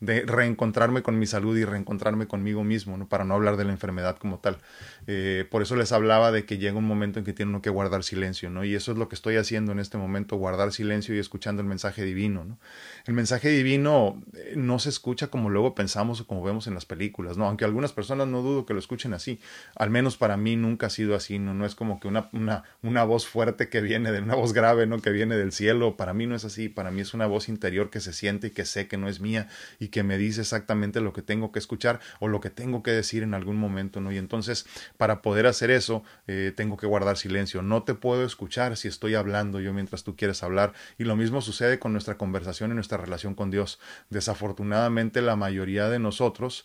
de, 0.00 0.22
reencontrarme 0.26 1.02
con 1.02 1.18
mi 1.18 1.26
salud 1.26 1.56
y 1.56 1.64
reencontrarme 1.64 2.26
conmigo 2.26 2.64
mismo, 2.64 2.96
¿no? 2.96 3.08
para 3.08 3.24
no 3.24 3.34
hablar 3.34 3.56
de 3.56 3.64
la 3.64 3.72
enfermedad 3.72 4.16
como 4.16 4.38
tal. 4.38 4.58
Eh, 5.06 5.46
por 5.50 5.62
eso 5.62 5.76
les 5.76 5.92
hablaba 5.92 6.30
de 6.32 6.44
que 6.44 6.58
llega 6.58 6.76
un 6.76 6.86
momento 6.86 7.18
en 7.18 7.24
que 7.24 7.32
tiene 7.32 7.50
uno 7.50 7.62
que 7.62 7.70
guardar 7.70 8.04
silencio, 8.04 8.50
¿no? 8.50 8.64
Y 8.64 8.74
eso 8.74 8.92
es 8.92 8.98
lo 8.98 9.08
que 9.08 9.14
estoy 9.14 9.36
haciendo 9.36 9.72
en 9.72 9.78
este 9.78 9.98
momento, 9.98 10.36
guardar 10.36 10.72
silencio 10.72 11.14
y 11.14 11.18
escuchando 11.18 11.62
el 11.62 11.68
mensaje 11.68 12.04
divino, 12.04 12.44
¿no? 12.44 12.58
El 13.06 13.14
mensaje 13.14 13.48
divino 13.48 14.22
eh, 14.34 14.54
no 14.56 14.78
se 14.78 14.88
escucha 14.88 15.28
como 15.28 15.50
luego 15.50 15.74
pensamos 15.74 16.20
o 16.20 16.26
como 16.26 16.42
vemos 16.42 16.66
en 16.66 16.74
las 16.74 16.84
películas, 16.84 17.36
¿no? 17.36 17.46
Aunque 17.46 17.64
algunas 17.64 17.92
personas 17.92 18.28
no 18.28 18.42
dudo 18.42 18.66
que 18.66 18.74
lo 18.74 18.78
escuchen 18.78 19.14
así. 19.14 19.40
Al 19.74 19.90
menos 19.90 20.16
para 20.16 20.36
mí 20.36 20.56
nunca 20.56 20.86
ha 20.86 20.90
sido 20.90 21.14
así, 21.14 21.38
¿no? 21.38 21.54
No 21.54 21.66
es 21.66 21.74
como 21.74 21.98
que 22.00 22.08
una, 22.08 22.28
una, 22.32 22.64
una 22.82 23.04
voz 23.04 23.26
fuerte 23.26 23.68
que 23.68 23.80
viene 23.80 24.12
de 24.12 24.20
una 24.20 24.34
voz 24.34 24.52
grave, 24.52 24.86
¿no? 24.86 25.00
Que 25.00 25.10
viene 25.10 25.36
del 25.36 25.52
cielo. 25.52 25.69
Para 25.96 26.14
mí 26.14 26.26
no 26.26 26.34
es 26.34 26.44
así. 26.44 26.68
Para 26.68 26.90
mí 26.90 27.00
es 27.00 27.14
una 27.14 27.26
voz 27.26 27.48
interior 27.48 27.90
que 27.90 28.00
se 28.00 28.12
siente 28.12 28.48
y 28.48 28.50
que 28.50 28.64
sé 28.64 28.88
que 28.88 28.96
no 28.96 29.08
es 29.08 29.20
mía 29.20 29.48
y 29.78 29.88
que 29.88 30.02
me 30.02 30.18
dice 30.18 30.40
exactamente 30.40 31.00
lo 31.00 31.12
que 31.12 31.22
tengo 31.22 31.52
que 31.52 31.58
escuchar 31.58 32.00
o 32.18 32.28
lo 32.28 32.40
que 32.40 32.50
tengo 32.50 32.82
que 32.82 32.90
decir 32.90 33.22
en 33.22 33.34
algún 33.34 33.56
momento, 33.56 34.00
¿no? 34.00 34.12
Y 34.12 34.18
entonces, 34.18 34.66
para 34.96 35.22
poder 35.22 35.46
hacer 35.46 35.70
eso, 35.70 36.02
eh, 36.26 36.52
tengo 36.56 36.76
que 36.76 36.86
guardar 36.86 37.16
silencio. 37.16 37.62
No 37.62 37.82
te 37.82 37.94
puedo 37.94 38.24
escuchar 38.24 38.76
si 38.76 38.88
estoy 38.88 39.14
hablando 39.14 39.60
yo 39.60 39.72
mientras 39.72 40.04
tú 40.04 40.16
quieres 40.16 40.42
hablar. 40.42 40.72
Y 40.98 41.04
lo 41.04 41.16
mismo 41.16 41.40
sucede 41.40 41.78
con 41.78 41.92
nuestra 41.92 42.16
conversación 42.16 42.70
y 42.70 42.74
nuestra 42.74 42.98
relación 42.98 43.34
con 43.34 43.50
Dios. 43.50 43.78
Desafortunadamente, 44.10 45.22
la 45.22 45.36
mayoría 45.36 45.88
de 45.88 45.98
nosotros 45.98 46.64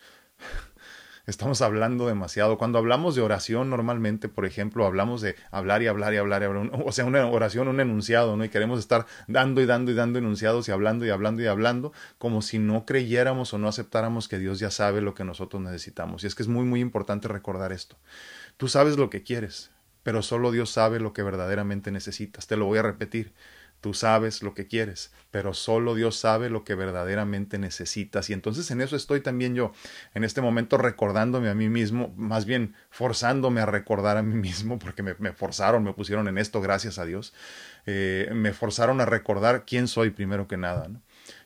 estamos 1.25 1.61
hablando 1.61 2.07
demasiado. 2.07 2.57
Cuando 2.57 2.77
hablamos 2.77 3.15
de 3.15 3.21
oración, 3.21 3.69
normalmente, 3.69 4.29
por 4.29 4.45
ejemplo, 4.45 4.85
hablamos 4.85 5.21
de 5.21 5.35
hablar 5.51 5.81
y 5.81 5.87
hablar 5.87 6.13
y 6.13 6.17
hablar, 6.17 6.41
y 6.41 6.45
hablar 6.45 6.71
o 6.85 6.91
sea, 6.91 7.05
una 7.05 7.25
oración, 7.27 7.67
un 7.67 7.79
enunciado, 7.79 8.37
¿no? 8.37 8.45
Y 8.45 8.49
queremos 8.49 8.79
estar 8.79 9.05
dando 9.27 9.61
y 9.61 9.65
dando 9.65 9.91
y 9.91 9.95
dando 9.95 10.19
enunciados 10.19 10.67
y 10.67 10.71
hablando 10.71 11.05
y 11.05 11.09
hablando 11.09 11.41
y 11.41 11.47
hablando, 11.47 11.93
como 12.17 12.41
si 12.41 12.59
no 12.59 12.85
creyéramos 12.85 13.53
o 13.53 13.57
no 13.57 13.67
aceptáramos 13.67 14.27
que 14.27 14.39
Dios 14.39 14.59
ya 14.59 14.71
sabe 14.71 15.01
lo 15.01 15.13
que 15.13 15.23
nosotros 15.23 15.61
necesitamos. 15.61 16.23
Y 16.23 16.27
es 16.27 16.35
que 16.35 16.43
es 16.43 16.49
muy, 16.49 16.65
muy 16.65 16.79
importante 16.79 17.27
recordar 17.27 17.71
esto. 17.71 17.97
Tú 18.57 18.67
sabes 18.67 18.97
lo 18.97 19.09
que 19.09 19.23
quieres, 19.23 19.71
pero 20.03 20.21
solo 20.21 20.51
Dios 20.51 20.69
sabe 20.69 20.99
lo 20.99 21.13
que 21.13 21.23
verdaderamente 21.23 21.91
necesitas. 21.91 22.47
Te 22.47 22.57
lo 22.57 22.65
voy 22.65 22.77
a 22.77 22.83
repetir. 22.83 23.33
Tú 23.85 23.93
sabes 23.93 24.41
lo 24.41 24.55
que 24.55 24.65
quieres, 24.65 25.11
pero 25.29 25.53
solo 25.53 25.93
Dios 25.93 26.17
sabe 26.17 26.49
lo 26.49 26.63
que 26.63 26.73
verdaderamente 26.73 27.59
necesitas. 27.59 28.31
Y 28.31 28.33
entonces 28.33 28.71
en 28.71 28.81
eso 28.81 28.95
estoy 28.95 29.21
también 29.21 29.53
yo, 29.53 29.73
en 30.15 30.23
este 30.23 30.41
momento 30.41 30.79
recordándome 30.79 31.49
a 31.49 31.53
mí 31.53 31.69
mismo, 31.69 32.11
más 32.17 32.45
bien 32.45 32.73
forzándome 32.89 33.61
a 33.61 33.67
recordar 33.67 34.17
a 34.17 34.23
mí 34.23 34.33
mismo, 34.33 34.79
porque 34.79 35.03
me, 35.03 35.13
me 35.19 35.33
forzaron, 35.33 35.83
me 35.83 35.93
pusieron 35.93 36.27
en 36.27 36.39
esto, 36.39 36.61
gracias 36.61 36.97
a 36.97 37.05
Dios, 37.05 37.35
eh, 37.85 38.27
me 38.33 38.53
forzaron 38.53 39.01
a 39.01 39.05
recordar 39.05 39.65
quién 39.67 39.87
soy 39.87 40.09
primero 40.09 40.47
que 40.47 40.57
nada. 40.57 40.87
¿no? 40.87 41.03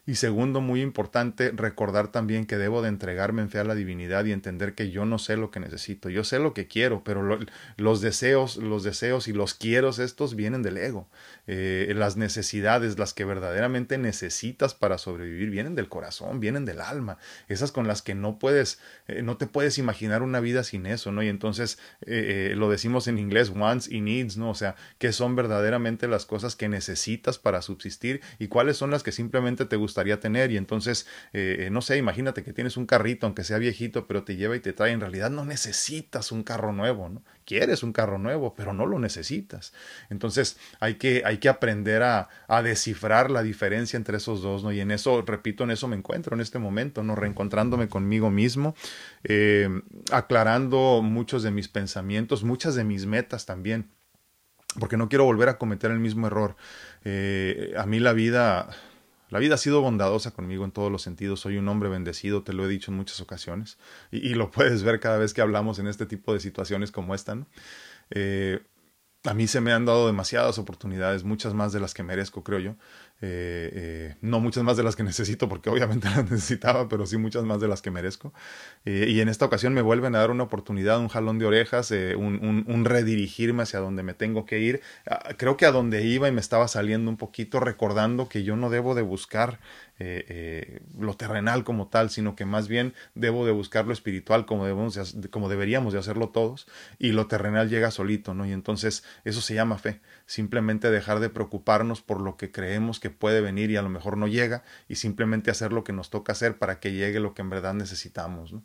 Y 0.09 0.15
segundo, 0.15 0.59
muy 0.59 0.81
importante, 0.81 1.51
recordar 1.55 2.07
también 2.07 2.47
que 2.47 2.57
debo 2.57 2.81
de 2.81 2.89
entregarme 2.89 3.43
en 3.43 3.51
fe 3.51 3.59
a 3.59 3.63
la 3.63 3.75
divinidad 3.75 4.25
y 4.25 4.31
entender 4.31 4.73
que 4.73 4.89
yo 4.89 5.05
no 5.05 5.19
sé 5.19 5.37
lo 5.37 5.51
que 5.51 5.59
necesito, 5.59 6.09
yo 6.09 6.23
sé 6.23 6.39
lo 6.39 6.55
que 6.55 6.65
quiero, 6.65 7.03
pero 7.03 7.21
lo, 7.21 7.37
los 7.77 8.01
deseos, 8.01 8.57
los 8.57 8.81
deseos 8.81 9.27
y 9.27 9.33
los 9.33 9.53
quieros 9.53 9.99
estos 9.99 10.33
vienen 10.33 10.63
del 10.63 10.77
ego. 10.77 11.07
Eh, 11.45 11.93
las 11.95 12.17
necesidades, 12.17 12.97
las 12.97 13.13
que 13.13 13.23
verdaderamente 13.23 13.99
necesitas 13.99 14.73
para 14.73 14.97
sobrevivir, 14.97 15.51
vienen 15.51 15.75
del 15.75 15.89
corazón, 15.89 16.39
vienen 16.39 16.65
del 16.65 16.81
alma, 16.81 17.19
esas 17.47 17.71
con 17.71 17.87
las 17.87 18.01
que 18.01 18.15
no 18.15 18.39
puedes, 18.39 18.79
eh, 19.07 19.21
no 19.21 19.37
te 19.37 19.45
puedes 19.45 19.77
imaginar 19.77 20.23
una 20.23 20.39
vida 20.39 20.63
sin 20.63 20.87
eso, 20.87 21.11
¿no? 21.11 21.21
Y 21.21 21.27
entonces 21.27 21.77
eh, 22.01 22.55
lo 22.57 22.71
decimos 22.71 23.07
en 23.07 23.19
inglés, 23.19 23.49
wants 23.49 23.87
y 23.87 24.01
needs, 24.01 24.37
¿no? 24.37 24.49
O 24.49 24.55
sea, 24.55 24.75
qué 24.97 25.11
son 25.13 25.35
verdaderamente 25.35 26.07
las 26.07 26.25
cosas 26.25 26.55
que 26.55 26.67
necesitas 26.67 27.37
para 27.37 27.61
subsistir 27.61 28.21
y 28.39 28.47
cuáles 28.47 28.75
son 28.75 28.89
las 28.89 29.03
que 29.03 29.11
simplemente 29.11 29.65
te 29.65 29.75
gustan 29.75 29.98
tener 30.19 30.51
y 30.51 30.57
entonces, 30.57 31.07
eh, 31.33 31.69
no 31.71 31.81
sé, 31.81 31.97
imagínate 31.97 32.43
que 32.43 32.53
tienes 32.53 32.77
un 32.77 32.85
carrito, 32.85 33.25
aunque 33.25 33.43
sea 33.43 33.57
viejito, 33.57 34.07
pero 34.07 34.23
te 34.23 34.35
lleva 34.35 34.55
y 34.55 34.59
te 34.59 34.73
trae, 34.73 34.91
en 34.91 35.01
realidad 35.01 35.29
no 35.29 35.45
necesitas 35.45 36.31
un 36.31 36.43
carro 36.43 36.73
nuevo, 36.73 37.09
¿no? 37.09 37.23
Quieres 37.45 37.83
un 37.83 37.93
carro 37.93 38.17
nuevo, 38.17 38.53
pero 38.55 38.73
no 38.73 38.85
lo 38.85 38.99
necesitas. 38.99 39.73
Entonces 40.09 40.57
hay 40.79 40.95
que, 40.95 41.23
hay 41.25 41.37
que 41.37 41.49
aprender 41.49 42.03
a, 42.03 42.29
a 42.47 42.61
descifrar 42.61 43.31
la 43.31 43.43
diferencia 43.43 43.97
entre 43.97 44.17
esos 44.17 44.41
dos, 44.41 44.63
¿no? 44.63 44.71
Y 44.71 44.79
en 44.79 44.91
eso, 44.91 45.21
repito, 45.21 45.63
en 45.63 45.71
eso 45.71 45.87
me 45.87 45.95
encuentro 45.95 46.35
en 46.35 46.41
este 46.41 46.59
momento, 46.59 47.03
¿no? 47.03 47.15
Reencontrándome 47.15 47.87
conmigo 47.89 48.29
mismo, 48.29 48.75
eh, 49.23 49.69
aclarando 50.11 51.01
muchos 51.03 51.43
de 51.43 51.51
mis 51.51 51.67
pensamientos, 51.67 52.43
muchas 52.43 52.75
de 52.75 52.83
mis 52.83 53.05
metas 53.05 53.45
también 53.45 53.89
porque 54.77 54.97
no 54.97 55.09
quiero 55.09 55.25
volver 55.25 55.49
a 55.49 55.57
cometer 55.57 55.91
el 55.91 55.99
mismo 55.99 56.27
error. 56.27 56.55
Eh, 57.03 57.73
a 57.77 57.85
mí 57.85 57.99
la 57.99 58.13
vida, 58.13 58.69
la 59.29 59.39
vida 59.39 59.55
ha 59.55 59.57
sido 59.57 59.81
bondadosa 59.81 60.31
conmigo 60.31 60.65
en 60.65 60.71
todos 60.71 60.91
los 60.91 61.01
sentidos. 61.01 61.39
Soy 61.39 61.57
un 61.57 61.67
hombre 61.67 61.89
bendecido, 61.89 62.43
te 62.43 62.53
lo 62.53 62.65
he 62.65 62.67
dicho 62.67 62.91
en 62.91 62.97
muchas 62.97 63.21
ocasiones, 63.21 63.77
y, 64.11 64.33
lo 64.33 64.51
puedes 64.51 64.83
ver 64.83 64.99
cada 64.99 65.17
vez 65.17 65.33
que 65.33 65.41
hablamos 65.41 65.79
en 65.79 65.87
este 65.87 66.05
tipo 66.05 66.33
de 66.33 66.39
situaciones 66.39 66.91
como 66.91 67.15
esta. 67.15 67.37
Eh, 68.09 68.61
a 69.25 69.33
mí 69.33 69.47
se 69.47 69.61
me 69.61 69.73
han 69.73 69.85
dado 69.85 70.07
demasiadas 70.07 70.57
oportunidades, 70.57 71.23
muchas 71.23 71.53
más 71.53 71.73
de 71.73 71.79
las 71.79 71.93
que 71.93 72.03
merezco, 72.03 72.43
creo 72.43 72.59
yo. 72.59 72.75
Eh, 73.21 73.69
eh, 73.73 74.15
no 74.21 74.39
muchas 74.39 74.63
más 74.63 74.77
de 74.77 74.83
las 74.83 74.95
que 74.95 75.03
necesito, 75.03 75.49
porque 75.49 75.69
obviamente 75.69 76.09
las 76.15 76.29
necesitaba, 76.29 76.87
pero 76.87 77.05
sí 77.05 77.17
muchas 77.17 77.43
más 77.43 77.59
de 77.59 77.67
las 77.67 77.81
que 77.81 77.91
merezco. 77.91 78.33
Eh, 78.85 79.07
y 79.09 79.19
en 79.19 79.27
esta 79.27 79.45
ocasión 79.45 79.73
me 79.73 79.81
vuelven 79.81 80.15
a 80.15 80.19
dar 80.19 80.31
una 80.31 80.43
oportunidad, 80.43 80.99
un 80.99 81.09
jalón 81.09 81.37
de 81.37 81.45
orejas, 81.45 81.91
un, 81.91 82.39
un, 82.41 82.63
un, 82.67 82.85
redirigirme 82.85 83.63
hacia 83.63 83.79
donde 83.79 84.03
me 84.03 84.13
tengo 84.13 84.45
que 84.45 84.59
ir. 84.59 84.81
Ah, 85.09 85.33
creo 85.37 85.57
que 85.57 85.65
a 85.65 85.71
donde 85.71 86.03
iba 86.05 86.27
y 86.27 86.31
me 86.31 86.41
estaba 86.41 86.67
saliendo 86.67 87.11
un 87.11 87.17
poquito, 87.17 87.59
recordando 87.59 88.29
que 88.29 88.43
yo 88.43 88.55
no 88.55 88.69
debo 88.69 88.95
de 88.95 89.01
buscar 89.01 89.59
eh, 89.99 90.25
eh, 90.29 90.79
lo 90.97 91.15
terrenal 91.15 91.65
como 91.65 91.87
tal, 91.87 92.09
sino 92.09 92.35
que 92.35 92.45
más 92.45 92.69
bien 92.69 92.93
debo 93.15 93.45
de 93.45 93.51
buscar 93.51 93.85
lo 93.85 93.91
espiritual 93.91 94.45
como, 94.45 94.65
debemos 94.65 94.97
como 95.29 95.49
deberíamos 95.49 95.91
de 95.91 95.99
hacerlo 95.99 96.29
todos, 96.29 96.67
y 96.97 97.11
lo 97.11 97.27
terrenal 97.27 97.69
llega 97.69 97.91
solito, 97.91 98.33
¿no? 98.33 98.45
Y 98.45 98.53
entonces 98.53 99.03
eso 99.25 99.41
se 99.41 99.55
llama 99.55 99.77
fe, 99.77 99.99
simplemente 100.25 100.89
dejar 100.89 101.19
de 101.19 101.29
preocuparnos 101.29 102.01
por 102.01 102.21
lo 102.21 102.37
que 102.37 102.49
creemos 102.49 102.99
que 102.99 103.09
puede 103.09 103.41
venir 103.41 103.71
y 103.71 103.75
a 103.75 103.81
lo 103.81 103.89
mejor 103.89 104.15
no 104.15 104.27
llega, 104.27 104.63
y 104.87 104.95
simplemente 104.95 105.51
hacer 105.51 105.73
lo 105.73 105.83
que 105.83 105.91
nos 105.91 106.09
toca 106.09 106.31
hacer 106.31 106.57
para 106.57 106.79
que 106.79 106.93
llegue 106.93 107.19
lo 107.19 107.33
que 107.33 107.41
en 107.41 107.49
verdad 107.49 107.73
necesitamos, 107.73 108.53
¿no? 108.53 108.63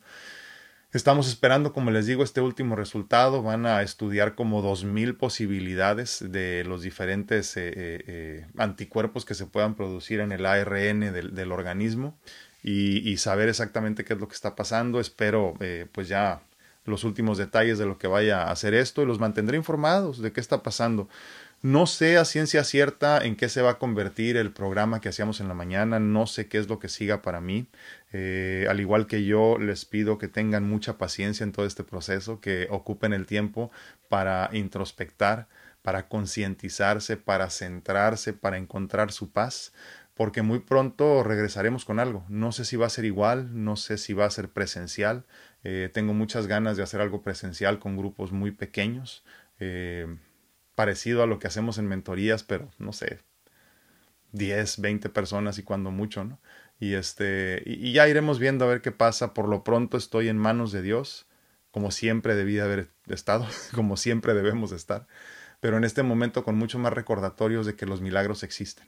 Estamos 0.95 1.27
esperando, 1.27 1.73
como 1.73 1.91
les 1.91 2.05
digo, 2.05 2.23
este 2.23 2.39
último 2.39 2.77
resultado. 2.77 3.43
Van 3.43 3.65
a 3.65 3.81
estudiar 3.81 4.33
como 4.33 4.61
dos 4.61 4.85
mil 4.85 5.17
posibilidades 5.17 6.23
de 6.25 6.63
los 6.63 6.83
diferentes 6.83 7.57
eh, 7.57 7.67
eh, 7.67 8.03
eh, 8.07 8.47
anticuerpos 8.55 9.25
que 9.25 9.33
se 9.33 9.45
puedan 9.45 9.75
producir 9.75 10.21
en 10.21 10.31
el 10.31 10.45
ARN 10.45 11.01
del, 11.11 11.51
organismo 11.51 12.17
y, 12.63 12.99
y, 12.99 13.17
saber 13.17 13.49
exactamente 13.49 14.05
qué 14.05 14.13
es 14.13 14.21
lo 14.21 14.29
que 14.29 14.35
está 14.35 14.55
pasando. 14.55 15.01
Espero, 15.01 15.55
pues 15.91 16.07
ya 16.07 16.39
los 16.85 17.03
últimos 17.03 17.37
detalles 17.37 17.77
de 17.77 17.85
lo 17.85 17.97
que 17.97 18.07
vaya 18.07 18.43
a 18.43 18.51
hacer 18.51 18.73
esto 18.73 19.01
y 19.01 19.05
los 19.05 19.19
mantendré 19.19 19.57
informados 19.57 20.21
de 20.21 20.31
qué 20.31 20.39
está 20.39 20.63
pasando. 20.63 21.09
No 21.61 21.87
sé 21.87 22.17
a 22.17 22.25
ciencia 22.25 22.63
cierta 22.63 23.17
en 23.25 23.35
qué 23.35 23.49
se 23.49 23.61
va 23.63 23.71
a 23.71 23.79
convertir 23.79 24.37
el 24.37 24.51
programa 24.51 25.01
que 25.01 25.09
hacíamos 25.09 25.39
en 25.39 25.47
la 25.47 25.55
mañana, 25.55 25.99
no 25.99 26.27
sé 26.27 26.47
qué 26.47 26.59
es 26.59 26.67
lo 26.69 26.77
que 26.77 26.89
siga 26.89 27.23
para 27.23 27.41
mí. 27.41 27.67
Eh, 28.13 28.67
al 28.69 28.79
igual 28.79 29.07
que 29.07 29.25
yo, 29.25 29.57
les 29.57 29.85
pido 29.85 30.19
que 30.19 30.27
tengan 30.27 30.69
mucha 30.69 30.97
paciencia 30.99 31.43
en 31.43 31.51
todo 31.51 31.65
este 31.65 31.83
proceso, 31.83 32.39
que 32.39 32.67
ocupen 32.69 33.13
el 33.13 33.25
tiempo 33.25 33.71
para 34.09 34.49
introspectar, 34.53 35.47
para 35.81 36.07
concientizarse, 36.07 37.17
para 37.17 37.49
centrarse, 37.49 38.33
para 38.33 38.57
encontrar 38.57 39.11
su 39.11 39.31
paz, 39.31 39.73
porque 40.13 40.43
muy 40.43 40.59
pronto 40.59 41.23
regresaremos 41.23 41.83
con 41.83 41.99
algo. 41.99 42.25
No 42.29 42.51
sé 42.51 42.65
si 42.65 42.75
va 42.77 42.85
a 42.85 42.89
ser 42.89 43.05
igual, 43.05 43.63
no 43.63 43.75
sé 43.75 43.97
si 43.97 44.13
va 44.13 44.25
a 44.25 44.29
ser 44.29 44.49
presencial. 44.49 45.25
Eh, 45.63 45.89
tengo 45.91 46.13
muchas 46.13 46.47
ganas 46.47 46.77
de 46.77 46.83
hacer 46.83 47.01
algo 47.01 47.23
presencial 47.23 47.79
con 47.79 47.97
grupos 47.97 48.31
muy 48.31 48.51
pequeños. 48.51 49.23
Eh, 49.59 50.07
parecido 50.75 51.23
a 51.23 51.27
lo 51.27 51.39
que 51.39 51.47
hacemos 51.47 51.77
en 51.77 51.87
mentorías, 51.87 52.43
pero 52.43 52.69
no 52.77 52.93
sé, 52.93 53.19
10, 54.33 54.81
20 54.81 55.09
personas 55.09 55.57
y 55.57 55.63
cuando 55.63 55.91
mucho, 55.91 56.23
¿no? 56.23 56.39
Y 56.79 56.93
este, 56.93 57.63
y, 57.65 57.93
ya 57.93 58.07
iremos 58.07 58.37
viendo 58.39 58.65
a 58.65 58.67
ver 58.67 58.81
qué 58.81 58.91
pasa. 58.91 59.33
Por 59.33 59.47
lo 59.47 59.63
pronto 59.63 59.97
estoy 59.97 60.27
en 60.27 60.37
manos 60.37 60.71
de 60.71 60.81
Dios, 60.81 61.25
como 61.71 61.91
siempre 61.91 62.35
debí 62.35 62.59
haber 62.59 62.89
estado, 63.07 63.47
como 63.73 63.97
siempre 63.97 64.33
debemos 64.33 64.71
estar, 64.71 65.07
pero 65.61 65.77
en 65.77 65.85
este 65.85 66.03
momento 66.03 66.43
con 66.43 66.55
mucho 66.55 66.79
más 66.79 66.93
recordatorios 66.93 67.65
de 67.65 67.75
que 67.75 67.85
los 67.85 68.01
milagros 68.01 68.43
existen 68.43 68.87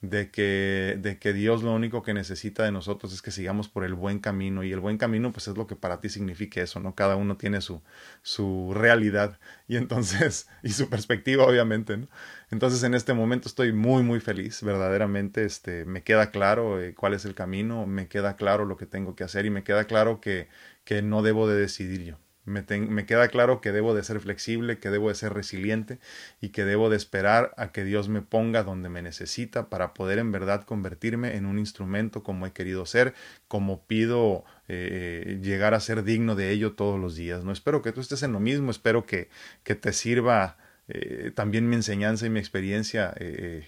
de 0.00 0.30
que, 0.30 0.98
de 1.00 1.18
que 1.18 1.32
Dios 1.32 1.62
lo 1.62 1.72
único 1.72 2.02
que 2.02 2.12
necesita 2.14 2.62
de 2.64 2.72
nosotros 2.72 3.12
es 3.14 3.22
que 3.22 3.30
sigamos 3.30 3.68
por 3.68 3.84
el 3.84 3.94
buen 3.94 4.18
camino 4.18 4.62
y 4.62 4.72
el 4.72 4.80
buen 4.80 4.98
camino 4.98 5.32
pues 5.32 5.48
es 5.48 5.56
lo 5.56 5.66
que 5.66 5.76
para 5.76 6.00
ti 6.00 6.08
signifique 6.10 6.60
eso, 6.60 6.78
¿no? 6.80 6.94
Cada 6.94 7.16
uno 7.16 7.36
tiene 7.38 7.60
su, 7.62 7.82
su 8.22 8.72
realidad 8.74 9.38
y 9.66 9.76
entonces, 9.76 10.48
y 10.62 10.70
su 10.70 10.88
perspectiva 10.90 11.44
obviamente, 11.46 11.96
¿no? 11.96 12.08
Entonces 12.50 12.82
en 12.82 12.94
este 12.94 13.14
momento 13.14 13.48
estoy 13.48 13.72
muy 13.72 14.02
muy 14.02 14.20
feliz, 14.20 14.62
verdaderamente, 14.62 15.44
este, 15.44 15.84
me 15.86 16.02
queda 16.02 16.30
claro 16.30 16.80
eh, 16.80 16.94
cuál 16.94 17.14
es 17.14 17.24
el 17.24 17.34
camino, 17.34 17.86
me 17.86 18.08
queda 18.08 18.36
claro 18.36 18.64
lo 18.66 18.76
que 18.76 18.86
tengo 18.86 19.14
que 19.16 19.24
hacer 19.24 19.46
y 19.46 19.50
me 19.50 19.64
queda 19.64 19.84
claro 19.84 20.20
que, 20.20 20.48
que 20.84 21.02
no 21.02 21.22
debo 21.22 21.48
de 21.48 21.56
decidir 21.58 22.04
yo. 22.04 22.18
Me, 22.46 23.06
queda 23.06 23.28
claro 23.28 23.62
que 23.62 23.72
debo 23.72 23.94
de 23.94 24.04
ser 24.04 24.20
flexible, 24.20 24.78
que 24.78 24.90
debo 24.90 25.08
de 25.08 25.14
ser 25.14 25.32
resiliente 25.32 25.98
y 26.42 26.50
que 26.50 26.64
debo 26.64 26.90
de 26.90 26.96
esperar 26.96 27.54
a 27.56 27.72
que 27.72 27.84
Dios 27.84 28.10
me 28.10 28.20
ponga 28.20 28.62
donde 28.62 28.90
me 28.90 29.00
necesita 29.00 29.70
para 29.70 29.94
poder 29.94 30.18
en 30.18 30.30
verdad 30.30 30.64
convertirme 30.64 31.36
en 31.36 31.46
un 31.46 31.58
instrumento 31.58 32.22
como 32.22 32.46
he 32.46 32.52
querido 32.52 32.84
ser, 32.84 33.14
como 33.48 33.86
pido 33.86 34.44
eh, 34.68 35.38
llegar 35.42 35.72
a 35.72 35.80
ser 35.80 36.04
digno 36.04 36.34
de 36.34 36.50
ello 36.50 36.74
todos 36.74 37.00
los 37.00 37.16
días. 37.16 37.44
No 37.44 37.52
espero 37.52 37.80
que 37.80 37.92
tú 37.92 38.00
estés 38.02 38.22
en 38.22 38.32
lo 38.32 38.40
mismo, 38.40 38.70
espero 38.70 39.06
que, 39.06 39.30
que 39.62 39.74
te 39.74 39.94
sirva 39.94 40.58
eh, 40.88 41.32
también 41.34 41.68
mi 41.68 41.76
enseñanza 41.76 42.26
y 42.26 42.30
mi 42.30 42.40
experiencia 42.40 43.14
eh, 43.16 43.66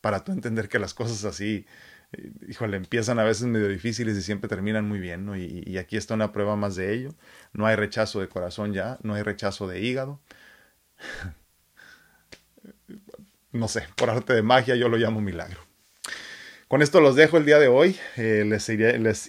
para 0.00 0.22
tú 0.24 0.32
entender 0.32 0.68
que 0.68 0.78
las 0.78 0.94
cosas 0.94 1.24
así 1.24 1.66
híjole, 2.48 2.76
empiezan 2.76 3.18
a 3.18 3.24
veces 3.24 3.46
medio 3.46 3.68
difíciles 3.68 4.16
y 4.16 4.22
siempre 4.22 4.48
terminan 4.48 4.86
muy 4.86 4.98
bien, 4.98 5.24
¿no? 5.24 5.36
Y, 5.36 5.78
aquí 5.78 5.96
está 5.96 6.14
una 6.14 6.32
prueba 6.32 6.56
más 6.56 6.76
de 6.76 6.94
ello. 6.94 7.14
No 7.52 7.66
hay 7.66 7.76
rechazo 7.76 8.20
de 8.20 8.28
corazón 8.28 8.72
ya, 8.72 8.98
no 9.02 9.14
hay 9.14 9.22
rechazo 9.22 9.68
de 9.68 9.80
hígado. 9.80 10.20
no 13.52 13.68
sé, 13.68 13.84
por 13.96 14.10
arte 14.10 14.34
de 14.34 14.42
magia 14.42 14.76
yo 14.76 14.88
lo 14.88 14.96
llamo 14.96 15.20
milagro. 15.20 15.60
Con 16.68 16.82
esto 16.82 17.00
los 17.00 17.16
dejo 17.16 17.36
el 17.36 17.46
día 17.46 17.58
de 17.58 17.66
hoy. 17.66 17.96
Eh, 18.16 18.44
les, 18.46 18.68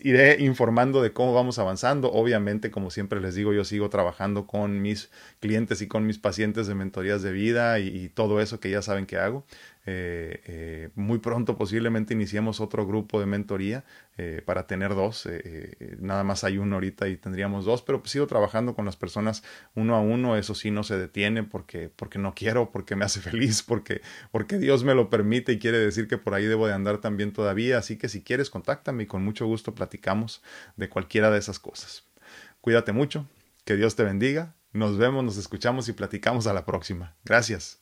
iré, 0.05 0.37
informando 0.41 1.01
de 1.01 1.11
cómo 1.11 1.33
vamos 1.33 1.57
avanzando. 1.57 2.11
Obviamente, 2.11 2.69
como 2.69 2.91
siempre 2.91 3.19
les 3.19 3.33
digo, 3.33 3.51
yo 3.51 3.65
sigo 3.65 3.89
trabajando 3.89 4.45
con 4.45 4.79
mis 4.83 5.09
clientes 5.39 5.81
y 5.81 5.87
con 5.87 6.05
mis 6.05 6.19
pacientes 6.19 6.67
de 6.67 6.75
mentorías 6.75 7.23
de 7.23 7.31
vida 7.31 7.79
y 7.79 8.09
todo 8.09 8.41
eso 8.41 8.59
que 8.59 8.69
ya 8.69 8.83
saben 8.83 9.07
que 9.07 9.17
hago. 9.17 9.43
Eh, 9.85 10.41
eh, 10.45 10.89
muy 10.93 11.17
pronto 11.17 11.57
posiblemente 11.57 12.13
iniciemos 12.13 12.59
otro 12.59 12.85
grupo 12.85 13.19
de 13.19 13.25
mentoría 13.25 13.83
eh, 14.15 14.43
para 14.45 14.67
tener 14.67 14.93
dos. 14.93 15.27
nada 15.99 16.23
más 16.23 16.43
hay 16.43 16.59
uno 16.59 16.75
ahorita 16.75 17.07
y 17.07 17.17
tendríamos 17.17 17.65
dos, 17.65 17.81
pero 17.81 17.99
pues 17.99 18.11
sigo 18.11 18.27
trabajando 18.27 18.75
con 18.75 18.85
las 18.85 18.95
personas 18.95 19.43
uno 19.73 19.95
a 19.95 20.01
uno. 20.01 20.37
Eso 20.37 20.55
sí 20.55 20.71
no 20.71 20.83
se 20.83 20.97
detiene 20.97 21.43
porque, 21.43 21.89
porque 21.89 22.19
no 22.19 22.33
quiero, 22.35 22.71
porque 22.71 22.95
me 22.95 23.05
hace 23.05 23.19
feliz, 23.21 23.63
porque, 23.63 24.01
porque 24.31 24.57
Dios 24.57 24.83
me 24.83 24.93
lo 24.93 25.09
permite 25.09 25.53
y 25.53 25.59
quiere 25.59 25.79
decir 25.79 26.07
que 26.07 26.17
por 26.17 26.33
ahí 26.33 26.45
debo 26.45 26.67
de 26.67 26.73
andar 26.73 26.99
también 26.99 27.33
todavía. 27.33 27.77
Así 27.77 27.97
que 27.97 28.09
si 28.09 28.23
quieres, 28.23 28.49
contáctame 28.49 29.03
y 29.03 29.07
con 29.07 29.23
mucho 29.23 29.45
gusto 29.45 29.73
platicamos 29.73 30.43
de 30.77 30.89
cualquiera 30.89 31.31
de 31.31 31.39
esas 31.39 31.59
cosas. 31.59 32.07
Cuídate 32.61 32.91
mucho, 32.91 33.27
que 33.65 33.75
Dios 33.75 33.95
te 33.95 34.03
bendiga. 34.03 34.55
Nos 34.73 34.97
vemos, 34.97 35.23
nos 35.23 35.37
escuchamos 35.37 35.89
y 35.89 35.93
platicamos 35.93 36.47
a 36.47 36.53
la 36.53 36.65
próxima. 36.65 37.15
Gracias. 37.25 37.80